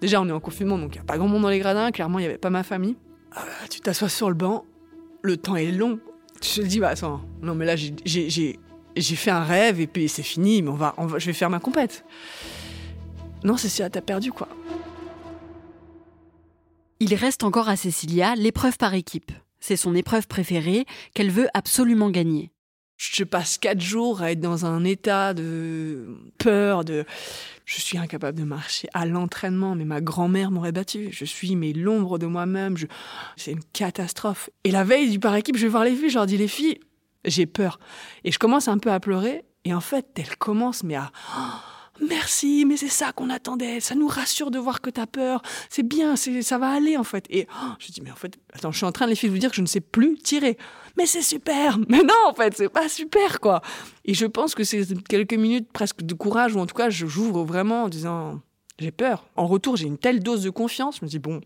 Déjà, 0.00 0.20
on 0.20 0.28
est 0.28 0.32
en 0.32 0.40
confinement, 0.40 0.78
donc 0.78 0.96
il 0.96 0.98
n'y 0.98 1.02
a 1.02 1.04
pas 1.04 1.16
grand 1.16 1.28
monde 1.28 1.42
dans 1.42 1.48
les 1.48 1.60
gradins, 1.60 1.92
clairement, 1.92 2.18
il 2.18 2.22
n'y 2.22 2.28
avait 2.28 2.38
pas 2.38 2.50
ma 2.50 2.64
famille. 2.64 2.96
Ah, 3.30 3.44
tu 3.70 3.80
t'assois 3.80 4.08
sur 4.08 4.28
le 4.28 4.34
banc, 4.34 4.64
le 5.24 5.38
temps 5.38 5.56
est 5.56 5.72
long. 5.72 5.98
Je 6.42 6.60
te 6.60 6.66
dis, 6.66 6.78
bah 6.78 6.90
attends, 6.90 7.22
non 7.42 7.54
mais 7.54 7.64
là 7.64 7.74
j'ai 7.76 9.16
fait 9.16 9.30
un 9.30 9.42
rêve 9.42 9.80
et 9.80 9.86
puis 9.86 10.08
c'est 10.08 10.22
fini, 10.22 10.60
mais 10.62 10.68
on 10.68 10.74
va, 10.74 10.94
je 11.16 11.26
vais 11.26 11.32
faire 11.32 11.50
ma 11.50 11.58
compète. 11.58 12.04
Non, 13.42 13.56
Cécilia, 13.56 13.90
t'as 13.90 14.02
perdu 14.02 14.30
quoi. 14.30 14.48
Il 17.00 17.14
reste 17.14 17.42
encore 17.42 17.68
à 17.68 17.76
Cécilia 17.76 18.34
l'épreuve 18.36 18.76
par 18.76 18.94
équipe. 18.94 19.32
C'est 19.60 19.76
son 19.76 19.94
épreuve 19.94 20.26
préférée 20.26 20.84
qu'elle 21.14 21.30
veut 21.30 21.48
absolument 21.54 22.10
gagner. 22.10 22.50
Je 22.96 23.24
passe 23.24 23.58
quatre 23.58 23.80
jours 23.80 24.22
à 24.22 24.30
être 24.30 24.40
dans 24.40 24.66
un 24.66 24.84
état 24.84 25.34
de 25.34 26.16
peur, 26.38 26.84
de 26.84 27.04
je 27.64 27.80
suis 27.80 27.98
incapable 27.98 28.38
de 28.38 28.44
marcher 28.44 28.88
à 28.92 29.06
l'entraînement, 29.06 29.74
mais 29.74 29.84
ma 29.84 30.00
grand-mère 30.00 30.50
m'aurait 30.50 30.72
battu. 30.72 31.08
Je 31.10 31.24
suis 31.24 31.56
mais 31.56 31.72
l'ombre 31.72 32.18
de 32.18 32.26
moi-même. 32.26 32.76
C'est 33.36 33.52
une 33.52 33.64
catastrophe. 33.72 34.50
Et 34.64 34.70
la 34.70 34.84
veille 34.84 35.10
du 35.10 35.18
par 35.18 35.34
équipe, 35.34 35.56
je 35.56 35.62
vais 35.62 35.68
voir 35.68 35.84
les 35.84 35.94
filles, 35.94 36.10
je 36.10 36.14
leur 36.14 36.26
dis 36.26 36.36
les 36.36 36.48
filles, 36.48 36.78
j'ai 37.24 37.46
peur. 37.46 37.78
Et 38.22 38.32
je 38.32 38.38
commence 38.38 38.68
un 38.68 38.78
peu 38.78 38.92
à 38.92 39.00
pleurer. 39.00 39.44
Et 39.64 39.72
en 39.72 39.80
fait, 39.80 40.06
elles 40.16 40.36
commencent 40.36 40.84
mais 40.84 40.96
à 40.96 41.10
merci, 42.00 42.64
mais 42.66 42.76
c'est 42.76 42.88
ça 42.88 43.12
qu'on 43.12 43.30
attendait. 43.30 43.80
Ça 43.80 43.94
nous 43.94 44.08
rassure 44.08 44.50
de 44.50 44.58
voir 44.58 44.80
que 44.80 44.90
tu 44.90 45.00
as 45.00 45.06
peur. 45.06 45.42
C'est 45.70 45.82
bien, 45.82 46.16
ça 46.16 46.58
va 46.58 46.70
aller 46.70 46.96
en 46.96 47.04
fait. 47.04 47.26
Et 47.30 47.46
oh, 47.50 47.68
je 47.78 47.92
dis, 47.92 48.00
mais 48.02 48.10
en 48.10 48.16
fait, 48.16 48.38
attends, 48.52 48.72
je 48.72 48.76
suis 48.76 48.86
en 48.86 48.92
train 48.92 49.06
de 49.06 49.10
les 49.10 49.16
filles 49.16 49.30
vous 49.30 49.38
dire 49.38 49.50
que 49.50 49.56
je 49.56 49.62
ne 49.62 49.66
sais 49.66 49.80
plus 49.80 50.16
tirer. 50.18 50.58
Mais 50.96 51.06
c'est 51.06 51.22
super. 51.22 51.78
Mais 51.88 52.02
non, 52.02 52.14
en 52.28 52.34
fait, 52.34 52.56
c'est 52.56 52.68
pas 52.68 52.88
super 52.88 53.40
quoi. 53.40 53.62
Et 54.04 54.14
je 54.14 54.26
pense 54.26 54.54
que 54.54 54.64
c'est 54.64 54.86
quelques 55.04 55.34
minutes 55.34 55.70
presque 55.72 56.02
de 56.02 56.14
courage, 56.14 56.54
ou 56.54 56.60
en 56.60 56.66
tout 56.66 56.74
cas, 56.74 56.90
j'ouvre 56.90 57.44
vraiment 57.44 57.84
en 57.84 57.88
disant, 57.88 58.40
j'ai 58.78 58.90
peur. 58.90 59.26
En 59.36 59.46
retour, 59.46 59.76
j'ai 59.76 59.86
une 59.86 59.98
telle 59.98 60.20
dose 60.20 60.42
de 60.42 60.50
confiance. 60.50 60.98
Je 61.00 61.04
me 61.04 61.10
dis, 61.10 61.18
bon, 61.18 61.40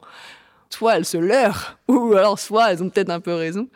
soit 0.71 0.97
elles 0.97 1.05
se 1.05 1.17
leurrent, 1.17 1.77
ou 1.89 2.15
alors 2.15 2.39
soit 2.39 2.73
elles 2.73 2.83
ont 2.83 2.91
peut-être 2.91 3.11
un 3.11 3.21
peu 3.21 3.35
raison. 3.35 3.69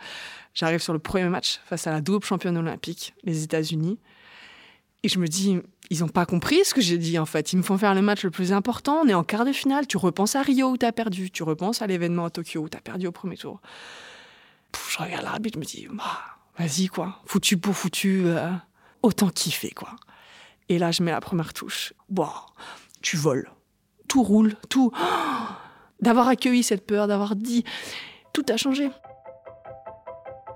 J'arrive 0.55 0.81
sur 0.81 0.93
le 0.93 0.99
premier 0.99 1.29
match 1.29 1.61
face 1.64 1.87
à 1.87 1.93
la 1.93 2.00
double 2.00 2.25
championne 2.25 2.59
olympique, 2.59 3.14
les 3.25 3.43
États-Unis. 3.43 3.99
Et 5.02 5.09
je 5.09 5.19
me 5.19 5.26
dis, 5.26 5.59
ils 5.91 6.00
n'ont 6.00 6.09
pas 6.09 6.26
compris 6.26 6.64
ce 6.64 6.75
que 6.75 6.81
j'ai 6.81 6.99
dit 6.99 7.19
en 7.19 7.26
fait. 7.26 7.52
Ils 7.52 7.57
me 7.57 7.62
font 7.62 7.76
faire 7.76 7.95
le 7.95 8.02
match 8.02 8.23
le 8.23 8.31
plus 8.31 8.52
important. 8.52 9.00
On 9.02 9.09
est 9.09 9.14
en 9.14 9.25
quart 9.25 9.45
de 9.45 9.52
finale. 9.52 9.87
Tu 9.87 9.97
repenses 9.97 10.37
à 10.37 10.43
Rio 10.43 10.71
où 10.71 10.76
tu 10.76 10.87
as 10.87 10.93
perdu. 10.93 11.31
Tu 11.31 11.43
repenses 11.43 11.83
à 11.83 11.87
l'événement 11.87 12.26
à 12.26 12.31
Tokyo 12.31 12.61
où 12.61 12.69
tu 12.69 12.76
as 12.76 12.81
perdu 12.81 13.07
au 13.07 13.12
premier 13.12 13.37
tour. 13.37 13.61
Je 14.91 14.99
regarde 14.99 15.25
l'arbitre, 15.25 15.55
je 15.57 15.61
me 15.61 15.64
dis, 15.64 15.88
vas-y 16.59 16.88
quoi. 16.88 17.21
Foutu 17.26 17.57
pour 17.57 17.75
foutu. 17.75 18.25
Euh, 18.26 18.50
autant 19.02 19.29
kiffer 19.29 19.71
quoi. 19.71 19.91
Et 20.69 20.79
là, 20.79 20.91
je 20.91 21.02
mets 21.02 21.11
la 21.11 21.21
première 21.21 21.52
touche. 21.52 21.93
Bon, 22.09 22.29
tu 23.02 23.17
voles. 23.17 23.50
Tout 24.09 24.23
roule. 24.23 24.55
Tout. 24.69 24.93
D'avoir 26.00 26.29
accueilli 26.29 26.62
cette 26.62 26.87
peur, 26.87 27.07
d'avoir 27.09 27.37
dit. 27.37 27.64
Tout 28.33 28.45
a 28.49 28.57
changé. 28.57 28.91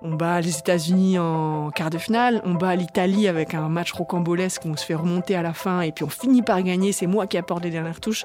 On 0.03 0.15
bat 0.15 0.41
les 0.41 0.59
États-Unis 0.59 1.19
en 1.19 1.71
quart 1.71 1.91
de 1.91 1.99
finale, 1.99 2.41
on 2.45 2.55
bat 2.55 2.77
l'Italie 2.77 3.29
avec 3.29 3.55
un 3.55 3.69
match 3.69 3.93
rocambolesque 3.93 4.65
où 4.65 4.69
on 4.69 4.77
se 4.77 4.85
fait 4.85 4.95
remonter 4.95 5.35
à 5.35 5.43
la 5.43 5.53
fin 5.53 5.81
et 5.81 5.91
puis 5.91 6.05
on 6.05 6.09
finit 6.09 6.43
par 6.43 6.63
gagner. 6.63 6.93
C'est 6.93 7.07
moi 7.07 7.27
qui 7.27 7.39
apporte 7.39 7.65
les 7.65 7.71
dernières 7.71 8.01
touches. 8.01 8.25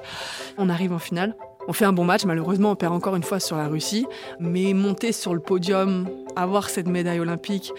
On 0.58 0.68
arrive 0.68 0.92
en 0.92 0.98
finale. 0.98 1.34
On 1.68 1.72
fait 1.72 1.84
un 1.84 1.92
bon 1.92 2.04
match, 2.04 2.24
malheureusement 2.24 2.72
on 2.72 2.76
perd 2.76 2.92
encore 2.92 3.14
une 3.14 3.22
fois 3.22 3.38
sur 3.38 3.56
la 3.56 3.68
Russie, 3.68 4.06
mais 4.40 4.74
monter 4.74 5.12
sur 5.12 5.32
le 5.32 5.40
podium, 5.40 6.08
avoir 6.34 6.68
cette 6.68 6.88
médaille 6.88 7.20
olympique, 7.20 7.72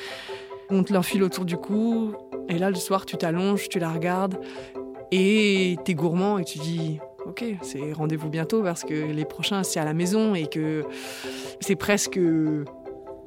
on 0.69 0.83
te 0.83 0.93
l'enfile 0.93 1.21
autour 1.21 1.43
du 1.43 1.57
cou, 1.57 2.13
et 2.47 2.57
là 2.57 2.69
le 2.69 2.75
soir 2.75 3.05
tu 3.05 3.17
t'allonges, 3.17 3.67
tu 3.67 3.79
la 3.79 3.91
regardes, 3.91 4.39
et 5.11 5.77
t'es 5.83 5.95
gourmand 5.95 6.39
et 6.39 6.45
tu 6.45 6.59
dis 6.59 6.99
ok, 7.25 7.43
c'est 7.61 7.91
rendez-vous 7.93 8.29
bientôt 8.29 8.63
parce 8.63 8.83
que 8.83 8.93
les 8.93 9.25
prochains 9.25 9.63
c'est 9.63 9.79
à 9.79 9.85
la 9.85 9.93
maison 9.93 10.33
et 10.33 10.47
que 10.47 10.83
c'est 11.59 11.75
presque 11.75 12.19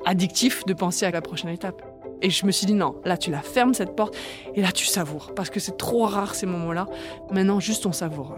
addictif 0.07 0.65
de 0.65 0.73
penser 0.73 1.05
à 1.05 1.11
la 1.11 1.21
prochaine 1.21 1.51
étape. 1.51 1.83
Et 2.23 2.31
je 2.31 2.47
me 2.47 2.51
suis 2.51 2.67
dit 2.67 2.75
non, 2.75 2.97
là 3.05 3.19
tu 3.19 3.31
la 3.31 3.43
fermes 3.43 3.75
cette 3.75 3.95
porte 3.95 4.17
et 4.55 4.63
là 4.63 4.73
tu 4.73 4.87
savoures 4.87 5.35
parce 5.35 5.51
que 5.51 5.61
c'est 5.61 5.77
trop 5.77 6.07
rare 6.07 6.35
ces 6.35 6.47
moments-là. 6.47 6.87
Maintenant 7.31 7.61
juste 7.61 7.85
on 7.85 7.93
savoure. 7.93 8.37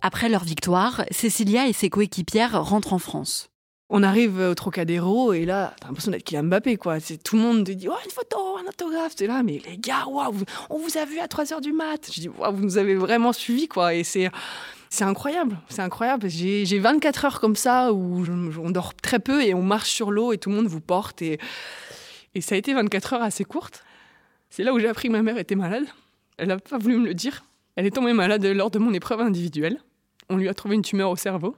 Après 0.00 0.28
leur 0.28 0.44
victoire, 0.44 1.04
Cécilia 1.10 1.66
et 1.66 1.72
ses 1.72 1.90
coéquipières 1.90 2.62
rentrent 2.62 2.92
en 2.92 2.98
France. 2.98 3.50
On 3.90 4.02
arrive 4.02 4.38
au 4.38 4.54
Trocadéro 4.54 5.32
et 5.32 5.46
là, 5.46 5.74
t'as 5.80 5.88
l'impression 5.88 6.10
d'être 6.12 6.24
Kylian 6.24 6.44
Mbappé, 6.44 6.76
quoi. 6.76 7.00
C'est, 7.00 7.16
tout 7.16 7.36
le 7.36 7.42
monde 7.42 7.64
te 7.64 7.72
dit, 7.72 7.86
une 7.86 8.10
photo, 8.10 8.58
un 8.58 8.68
autographe. 8.68 9.12
C'est 9.16 9.26
là, 9.26 9.42
mais 9.42 9.62
les 9.66 9.78
gars, 9.78 10.04
on 10.06 10.78
vous 10.78 10.98
a 10.98 11.04
vu 11.06 11.18
à 11.20 11.26
3 11.26 11.44
h 11.44 11.60
du 11.62 11.72
mat. 11.72 12.10
Je 12.12 12.20
dis, 12.20 12.28
vous 12.28 12.62
nous 12.62 12.76
avez 12.76 12.94
vraiment 12.94 13.32
suivi, 13.32 13.66
quoi. 13.66 13.94
Et 13.94 14.04
c'est, 14.04 14.30
incroyable, 15.00 15.58
c'est 15.70 15.80
incroyable. 15.80 16.28
J'ai 16.28 16.78
24 16.78 17.24
heures 17.24 17.40
comme 17.40 17.56
ça 17.56 17.92
où 17.92 18.24
on 18.62 18.70
dort 18.70 18.94
très 18.94 19.20
peu 19.20 19.42
et 19.42 19.54
on 19.54 19.62
marche 19.62 19.90
sur 19.90 20.10
l'eau 20.10 20.32
et 20.32 20.38
tout 20.38 20.50
le 20.50 20.56
monde 20.56 20.68
vous 20.68 20.82
porte. 20.82 21.22
Et, 21.22 21.38
et 22.34 22.42
ça 22.42 22.56
a 22.56 22.58
été 22.58 22.74
24 22.74 23.14
heures 23.14 23.22
assez 23.22 23.44
courtes. 23.44 23.84
C'est 24.50 24.64
là 24.64 24.74
où 24.74 24.78
j'ai 24.78 24.88
appris 24.88 25.08
que 25.08 25.12
ma 25.12 25.22
mère 25.22 25.38
était 25.38 25.56
malade. 25.56 25.84
Elle 26.36 26.48
n'a 26.48 26.58
pas 26.58 26.78
voulu 26.78 26.98
me 26.98 27.06
le 27.06 27.14
dire. 27.14 27.42
Elle 27.74 27.86
est 27.86 27.90
tombée 27.90 28.12
malade 28.12 28.44
lors 28.44 28.70
de 28.70 28.78
mon 28.78 28.92
épreuve 28.92 29.20
individuelle. 29.20 29.80
On 30.28 30.36
lui 30.36 30.48
a 30.48 30.54
trouvé 30.54 30.74
une 30.74 30.82
tumeur 30.82 31.10
au 31.10 31.16
cerveau. 31.16 31.56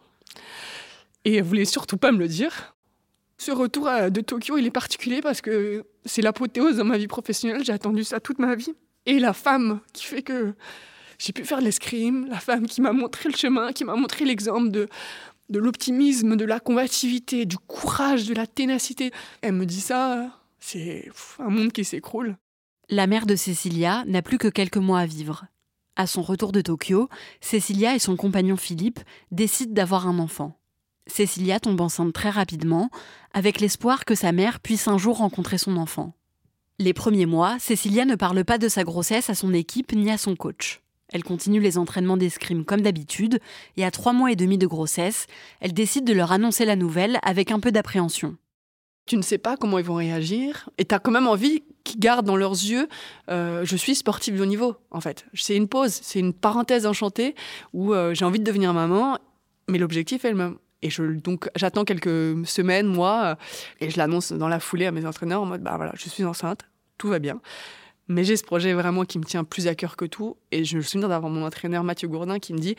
Et 1.25 1.37
elle 1.37 1.45
voulait 1.45 1.65
surtout 1.65 1.97
pas 1.97 2.13
me 2.13 2.19
le 2.19 2.29
dire. 2.29 2.75
Ce 3.39 3.51
retour 3.51 3.89
de 4.11 4.21
Tokyo, 4.21 4.59
il 4.59 4.67
est 4.67 4.71
particulier 4.71 5.21
parce 5.23 5.41
que 5.41 5.85
c'est 6.05 6.23
l'apothéose 6.23 6.77
dans 6.77 6.85
ma 6.85 6.99
vie 6.99 7.09
professionnelle. 7.09 7.65
J'ai 7.65 7.73
attendu 7.73 8.05
ça 8.05 8.21
toute 8.21 8.39
ma 8.39 8.55
vie. 8.55 8.75
Et 9.07 9.19
la 9.19 9.33
femme 9.33 9.81
qui 9.93 10.05
fait 10.05 10.23
que 10.23 10.55
j'ai 11.19 11.33
pu 11.33 11.45
faire 11.45 11.61
l'escrime, 11.61 12.27
la 12.27 12.39
femme 12.39 12.67
qui 12.67 12.81
m'a 12.81 12.93
montré 12.93 13.29
le 13.29 13.37
chemin, 13.37 13.73
qui 13.73 13.85
m'a 13.85 13.95
montré 13.95 14.25
l'exemple 14.25 14.71
de, 14.71 14.89
de 15.49 15.59
l'optimisme, 15.59 16.37
de 16.37 16.45
la 16.45 16.61
combativité, 16.61 17.45
du 17.45 17.59
courage, 17.59 18.27
de 18.27 18.35
la 18.35 18.47
ténacité. 18.47 19.11
Elle 19.43 19.55
me 19.55 19.67
dit 19.67 19.81
ça, 19.81 20.31
c'est 20.59 21.11
un 21.39 21.51
monde 21.51 21.73
qui 21.73 21.85
s'écroule. 21.85 22.37
La 22.89 23.07
mère 23.07 23.27
de 23.27 23.37
Cécilia 23.37 24.05
n'a 24.07 24.23
plus 24.23 24.39
que 24.39 24.49
quelques 24.49 24.77
mois 24.77 25.01
à 25.01 25.07
vivre. 25.07 25.47
À 25.97 26.07
son 26.07 26.23
retour 26.23 26.53
de 26.53 26.61
Tokyo, 26.61 27.09
Cécilia 27.41 27.95
et 27.95 27.99
son 27.99 28.17
compagnon 28.17 28.57
Philippe 28.57 29.01
décident 29.31 29.73
d'avoir 29.73 30.07
un 30.07 30.19
enfant. 30.19 30.57
Cécilia 31.07 31.61
tombe 31.61 31.81
enceinte 31.81 32.13
très 32.13 32.31
rapidement, 32.31 32.91
avec 33.35 33.61
l'espoir 33.61 34.05
que 34.05 34.15
sa 34.15 34.33
mère 34.33 34.61
puisse 34.61 34.89
un 34.89 34.99
jour 34.99 35.19
rencontrer 35.19 35.59
son 35.59 35.77
enfant. 35.77 36.15
Les 36.79 36.95
premiers 36.95 37.27
mois, 37.27 37.59
Cécilia 37.59 38.05
ne 38.05 38.15
parle 38.15 38.45
pas 38.45 38.57
de 38.57 38.69
sa 38.69 38.85
grossesse 38.85 39.29
à 39.29 39.35
son 39.35 39.53
équipe 39.53 39.93
ni 39.93 40.11
à 40.11 40.17
son 40.17 40.37
coach. 40.37 40.81
Elle 41.13 41.25
continue 41.25 41.61
les 41.61 41.77
entraînements 41.77 42.17
d'escrime 42.17 42.65
comme 42.65 42.83
d'habitude, 42.83 43.41
et 43.77 43.85
à 43.85 43.91
trois 43.91 44.13
mois 44.13 44.31
et 44.31 44.37
demi 44.37 44.59
de 44.59 44.67
grossesse, 44.67 45.27
elle 45.61 45.75
décide 45.75 46.05
de 46.05 46.13
leur 46.13 46.33
annoncer 46.33 46.65
la 46.65 46.77
nouvelle 46.77 47.19
avec 47.23 47.51
un 47.51 47.61
peu 47.61 47.73
d'appréhension. 47.73 48.37
Tu 49.11 49.17
ne 49.17 49.23
sais 49.23 49.39
pas 49.39 49.57
comment 49.57 49.81
ils 49.81 49.85
vont 49.85 49.97
réagir, 49.97 50.71
et 50.79 50.85
tu 50.85 50.95
as 50.95 51.01
quand 51.01 51.11
même 51.11 51.27
envie 51.27 51.65
qu'ils 51.83 51.99
gardent 51.99 52.27
dans 52.27 52.37
leurs 52.37 52.53
yeux 52.53 52.87
euh, 53.29 53.65
je 53.65 53.75
suis 53.75 53.97
sportive 53.97 54.37
de 54.37 54.43
haut 54.43 54.47
niveau, 54.47 54.77
en 54.93 55.01
fait. 55.01 55.27
C'est 55.35 55.57
une 55.57 55.67
pause, 55.67 55.91
c'est 55.91 56.21
une 56.21 56.33
parenthèse 56.33 56.87
enchantée 56.87 57.35
où 57.73 57.93
euh, 57.93 58.15
j'ai 58.15 58.25
envie 58.25 58.39
de 58.39 58.45
devenir 58.45 58.73
maman, 58.73 59.19
mais 59.67 59.79
l'objectif 59.79 60.25
est 60.25 60.31
le 60.31 60.37
même. 60.37 60.59
Et 60.83 60.91
je, 60.91 61.03
donc, 61.03 61.49
j'attends 61.57 61.85
quelques 61.85 62.47
semaines, 62.47 62.87
mois, 62.87 63.25
euh, 63.25 63.35
et 63.81 63.91
je 63.91 63.99
l'annonce 63.99 64.31
dans 64.31 64.47
la 64.47 64.61
foulée 64.61 64.87
à 64.87 64.93
mes 64.93 65.05
entraîneurs 65.05 65.43
en 65.43 65.47
mode 65.47 65.65
bah 65.65 65.73
voilà, 65.75 65.91
je 65.97 66.09
suis 66.09 66.23
enceinte, 66.23 66.61
tout 66.97 67.09
va 67.09 67.19
bien. 67.19 67.41
Mais 68.07 68.23
j'ai 68.23 68.37
ce 68.37 68.45
projet 68.45 68.75
vraiment 68.75 69.05
qui 69.05 69.19
me 69.19 69.25
tient 69.25 69.43
plus 69.43 69.67
à 69.67 69.75
cœur 69.75 69.97
que 69.97 70.05
tout. 70.05 70.37
Et 70.53 70.65
je 70.65 70.77
me 70.77 70.83
souviens 70.83 71.09
d'avoir 71.09 71.33
mon 71.33 71.45
entraîneur 71.45 71.83
Mathieu 71.83 72.07
Gourdin 72.07 72.39
qui 72.39 72.53
me 72.53 72.61
dit 72.61 72.77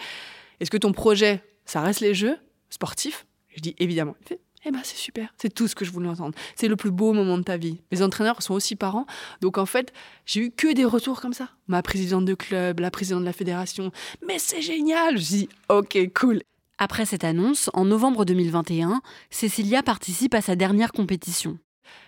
Est-ce 0.61 0.71
que 0.71 0.77
ton 0.77 0.93
projet, 0.93 1.43
ça 1.65 1.81
reste 1.81 1.99
les 1.99 2.13
jeux 2.13 2.37
sportifs? 2.69 3.25
Je 3.49 3.59
dis 3.59 3.75
évidemment. 3.79 4.15
Eh 4.63 4.71
ben 4.71 4.81
c'est 4.83 4.97
super, 4.97 5.33
c'est 5.37 5.53
tout 5.53 5.67
ce 5.67 5.73
que 5.73 5.85
je 5.85 5.91
voulais 5.91 6.09
entendre. 6.09 6.35
C'est 6.55 6.67
le 6.67 6.75
plus 6.75 6.91
beau 6.91 7.13
moment 7.13 7.37
de 7.37 7.43
ta 7.43 7.57
vie. 7.57 7.81
Mes 7.91 8.01
entraîneurs 8.03 8.43
sont 8.43 8.53
aussi 8.53 8.75
parents. 8.75 9.07
Donc 9.41 9.57
en 9.57 9.65
fait, 9.65 9.91
j'ai 10.25 10.41
eu 10.41 10.51
que 10.51 10.73
des 10.73 10.85
retours 10.85 11.19
comme 11.19 11.33
ça. 11.33 11.49
Ma 11.67 11.81
présidente 11.81 12.25
de 12.25 12.35
club, 12.35 12.79
la 12.79 12.91
présidente 12.91 13.21
de 13.21 13.25
la 13.25 13.33
fédération. 13.33 13.91
Mais 14.27 14.37
c'est 14.37 14.61
génial 14.61 15.17
Je 15.17 15.25
dis 15.25 15.49
Ok, 15.69 15.97
cool. 16.13 16.41
Après 16.77 17.05
cette 17.05 17.23
annonce, 17.23 17.69
en 17.73 17.85
novembre 17.85 18.25
2021, 18.25 19.01
Cécilia 19.29 19.83
participe 19.83 20.33
à 20.33 20.41
sa 20.41 20.55
dernière 20.55 20.91
compétition. 20.91 21.57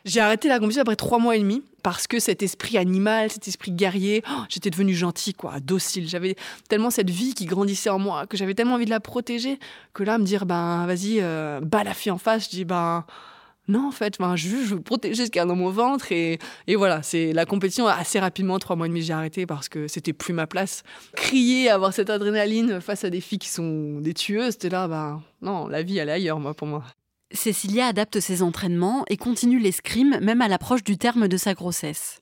J'ai 0.05 0.19
arrêté 0.19 0.47
la 0.47 0.59
compétition 0.59 0.81
après 0.81 0.95
trois 0.95 1.19
mois 1.19 1.35
et 1.35 1.39
demi 1.39 1.63
parce 1.81 2.07
que 2.07 2.19
cet 2.19 2.43
esprit 2.43 2.77
animal, 2.77 3.29
cet 3.29 3.47
esprit 3.47 3.71
guerrier, 3.71 4.23
oh, 4.29 4.43
j'étais 4.49 4.69
devenue 4.69 4.93
gentille, 4.93 5.33
quoi, 5.33 5.59
docile. 5.59 6.07
J'avais 6.07 6.35
tellement 6.69 6.89
cette 6.89 7.09
vie 7.09 7.33
qui 7.33 7.45
grandissait 7.45 7.89
en 7.89 7.99
moi 7.99 8.25
que 8.27 8.37
j'avais 8.37 8.53
tellement 8.53 8.75
envie 8.75 8.85
de 8.85 8.89
la 8.89 8.99
protéger 8.99 9.59
que 9.93 10.03
là, 10.03 10.17
me 10.17 10.23
dire, 10.23 10.45
ben 10.45 10.85
vas-y, 10.85 11.19
euh, 11.19 11.59
bats 11.61 11.83
la 11.83 11.93
fille 11.93 12.11
en 12.11 12.17
face, 12.17 12.45
je 12.45 12.49
dis, 12.49 12.65
ben 12.65 13.05
non, 13.69 13.87
en 13.87 13.91
fait, 13.91 14.17
je, 14.35 14.47
veux 14.49 14.81
protéger 14.81 15.25
ce 15.25 15.31
qu'il 15.31 15.39
y 15.39 15.41
a 15.41 15.45
dans 15.45 15.55
mon 15.55 15.69
ventre. 15.69 16.11
Et, 16.11 16.37
et 16.67 16.75
voilà, 16.75 17.01
c'est 17.01 17.31
la 17.31 17.45
compétition, 17.45 17.87
assez 17.87 18.19
rapidement, 18.19 18.59
trois 18.59 18.75
mois 18.75 18.87
et 18.87 18.89
demi, 18.89 19.01
j'ai 19.01 19.13
arrêté 19.13 19.45
parce 19.45 19.69
que 19.69 19.87
c'était 19.87 20.13
plus 20.13 20.33
ma 20.33 20.47
place. 20.47 20.83
Crier, 21.15 21.69
avoir 21.69 21.93
cette 21.93 22.09
adrénaline 22.09 22.81
face 22.81 23.05
à 23.05 23.09
des 23.09 23.21
filles 23.21 23.39
qui 23.39 23.49
sont 23.49 24.01
des 24.01 24.13
tueuses, 24.13 24.53
c'était 24.53 24.69
là, 24.69 24.87
ben 24.87 25.21
non, 25.41 25.67
la 25.67 25.81
vie, 25.81 25.97
elle 25.97 26.09
est 26.09 26.13
ailleurs, 26.13 26.39
moi, 26.39 26.53
pour 26.53 26.67
moi. 26.67 26.83
Cécilia 27.33 27.87
adapte 27.87 28.19
ses 28.19 28.43
entraînements 28.43 29.05
et 29.09 29.17
continue 29.17 29.59
l'escrime 29.59 30.19
même 30.21 30.41
à 30.41 30.47
l'approche 30.47 30.83
du 30.83 30.97
terme 30.97 31.27
de 31.27 31.35
sa 31.35 31.55
grossesse. 31.55 32.21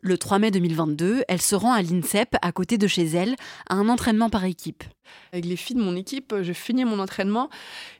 Le 0.00 0.16
3 0.16 0.38
mai 0.38 0.50
2022, 0.50 1.24
elle 1.28 1.42
se 1.42 1.54
rend 1.54 1.72
à 1.72 1.82
l'INSEP, 1.82 2.36
à 2.42 2.52
côté 2.52 2.78
de 2.78 2.86
chez 2.86 3.04
elle, 3.04 3.36
à 3.68 3.74
un 3.74 3.88
entraînement 3.88 4.30
par 4.30 4.44
équipe. 4.44 4.84
Avec 5.32 5.44
les 5.44 5.56
filles 5.56 5.76
de 5.76 5.82
mon 5.82 5.96
équipe, 5.96 6.34
je 6.42 6.52
finis 6.52 6.84
mon 6.84 6.98
entraînement. 6.98 7.50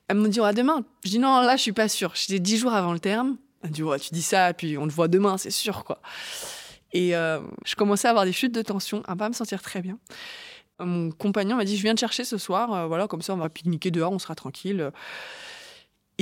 Elles 0.08 0.16
me 0.16 0.28
disent 0.28 0.42
à 0.42 0.52
demain. 0.52 0.84
Je 1.04 1.10
dis 1.10 1.18
non, 1.18 1.40
là, 1.40 1.56
je 1.56 1.62
suis 1.62 1.72
pas 1.72 1.88
sûre. 1.88 2.12
J'étais 2.14 2.40
dix 2.40 2.58
jours 2.58 2.72
avant 2.72 2.92
le 2.92 3.00
terme. 3.00 3.36
Elle 3.62 3.70
me 3.70 3.74
dit 3.74 3.82
tu 4.00 4.14
dis 4.14 4.22
ça, 4.22 4.52
puis 4.54 4.78
on 4.78 4.86
te 4.86 4.92
voit 4.92 5.08
demain, 5.08 5.38
c'est 5.38 5.50
sûr, 5.50 5.84
quoi. 5.84 6.00
Et 6.92 7.14
euh, 7.16 7.40
je 7.64 7.74
commençais 7.74 8.08
à 8.08 8.10
avoir 8.10 8.24
des 8.24 8.32
chutes 8.32 8.54
de 8.54 8.62
tension, 8.62 9.02
à 9.06 9.16
pas 9.16 9.28
me 9.28 9.34
sentir 9.34 9.62
très 9.62 9.80
bien. 9.80 9.98
Mon 10.80 11.10
compagnon 11.10 11.56
m'a 11.56 11.64
dit 11.64 11.76
je 11.76 11.82
viens 11.82 11.94
te 11.94 12.00
chercher 12.00 12.24
ce 12.24 12.38
soir, 12.38 12.72
euh, 12.72 12.86
voilà, 12.86 13.06
comme 13.06 13.22
ça 13.22 13.34
on 13.34 13.36
va 13.36 13.48
pique-niquer 13.48 13.92
dehors, 13.92 14.12
on 14.12 14.18
sera 14.18 14.34
tranquille. 14.34 14.90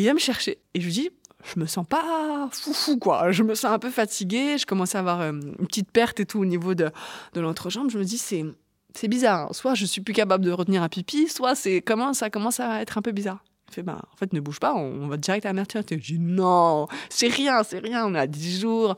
Il 0.01 0.05
vient 0.05 0.15
me 0.15 0.19
chercher. 0.19 0.57
Et 0.73 0.81
je 0.81 0.87
lui 0.87 0.95
dis, 0.95 1.11
je 1.45 1.61
me 1.61 1.67
sens 1.67 1.85
pas 1.87 2.49
foufou, 2.53 2.97
quoi. 2.97 3.33
Je 3.33 3.43
me 3.43 3.55
sens 3.55 3.71
un 3.71 3.79
peu 3.79 3.91
fatiguée. 3.91 4.57
Je 4.57 4.65
commence 4.65 4.95
à 4.95 5.01
avoir 5.01 5.21
euh, 5.21 5.33
une 5.33 5.67
petite 5.67 5.91
perte 5.91 6.21
et 6.21 6.25
tout 6.25 6.39
au 6.39 6.47
niveau 6.47 6.75
de, 6.75 6.91
de 7.35 7.41
l'entrejambe. 7.43 7.91
Je 7.91 7.99
me 7.99 8.05
dis, 8.05 8.17
c'est, 8.17 8.47
c'est 8.95 9.09
bizarre. 9.09 9.55
Soit 9.55 9.75
je 9.75 9.85
suis 9.85 10.01
plus 10.01 10.15
capable 10.15 10.43
de 10.43 10.53
retenir 10.53 10.83
un 10.83 10.89
pipi, 10.89 11.29
soit 11.29 11.55
c'est 11.55 11.83
comment 11.83 12.15
ça 12.15 12.31
commence 12.31 12.61
à 12.61 12.81
être 12.81 12.97
un 12.97 13.03
peu 13.03 13.13
bizarre. 13.13 13.45
Il 13.69 13.75
fait, 13.75 13.83
bah, 13.83 14.01
en 14.11 14.17
fait, 14.17 14.33
ne 14.33 14.41
bouge 14.41 14.59
pas, 14.59 14.75
on, 14.75 15.07
va 15.07 15.19
direct 15.19 15.45
à 15.45 15.51
la 15.51 15.53
maternité. 15.53 15.99
Je 16.03 16.15
dis, 16.15 16.19
non, 16.19 16.89
c'est 17.11 17.29
rien, 17.29 17.63
c'est 17.63 17.81
rien, 17.81 18.07
on 18.07 18.15
à 18.15 18.27
10 18.27 18.59
jours. 18.59 18.97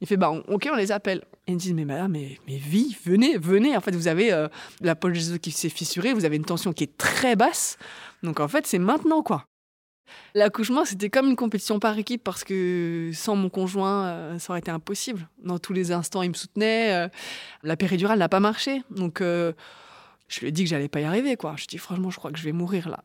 Il 0.00 0.06
fait, 0.06 0.16
bah, 0.16 0.30
ok, 0.30 0.68
on 0.72 0.76
les 0.76 0.92
appelle. 0.92 1.24
Et 1.48 1.50
ils 1.50 1.54
me 1.54 1.58
disent, 1.58 1.74
mais 1.74 1.84
madame, 1.84 2.12
mais, 2.12 2.38
mais 2.46 2.58
vie, 2.58 2.96
venez, 3.04 3.36
venez. 3.36 3.76
En 3.76 3.80
fait, 3.80 3.96
vous 3.96 4.06
avez 4.06 4.32
euh, 4.32 4.46
la 4.80 4.94
poche 4.94 5.18
qui 5.42 5.50
s'est 5.50 5.70
fissurée, 5.70 6.12
vous 6.12 6.24
avez 6.24 6.36
une 6.36 6.44
tension 6.44 6.72
qui 6.72 6.84
est 6.84 6.96
très 6.96 7.34
basse. 7.34 7.78
Donc, 8.22 8.38
en 8.38 8.46
fait, 8.46 8.64
c'est 8.68 8.78
maintenant, 8.78 9.24
quoi. 9.24 9.44
L'accouchement, 10.34 10.84
c'était 10.84 11.10
comme 11.10 11.28
une 11.28 11.36
compétition 11.36 11.78
par 11.78 11.98
équipe 11.98 12.22
parce 12.22 12.44
que 12.44 13.10
sans 13.14 13.36
mon 13.36 13.48
conjoint, 13.48 14.06
euh, 14.06 14.38
ça 14.38 14.52
aurait 14.52 14.60
été 14.60 14.70
impossible. 14.70 15.28
Dans 15.42 15.58
tous 15.58 15.72
les 15.72 15.92
instants, 15.92 16.22
il 16.22 16.30
me 16.30 16.34
soutenait. 16.34 16.94
Euh, 16.94 17.08
la 17.62 17.76
péridurale 17.76 18.18
n'a 18.18 18.28
pas 18.28 18.40
marché. 18.40 18.82
Donc, 18.90 19.20
je 19.20 20.40
lui 20.40 20.48
ai 20.48 20.52
dit 20.52 20.64
que 20.64 20.70
j'allais 20.70 20.88
pas 20.88 21.00
y 21.00 21.04
arriver, 21.04 21.36
quoi. 21.36 21.54
Je 21.56 21.66
dis, 21.66 21.78
franchement, 21.78 22.10
je 22.10 22.16
crois 22.16 22.32
que 22.32 22.38
je 22.38 22.44
vais 22.44 22.52
mourir 22.52 22.88
là. 22.88 23.04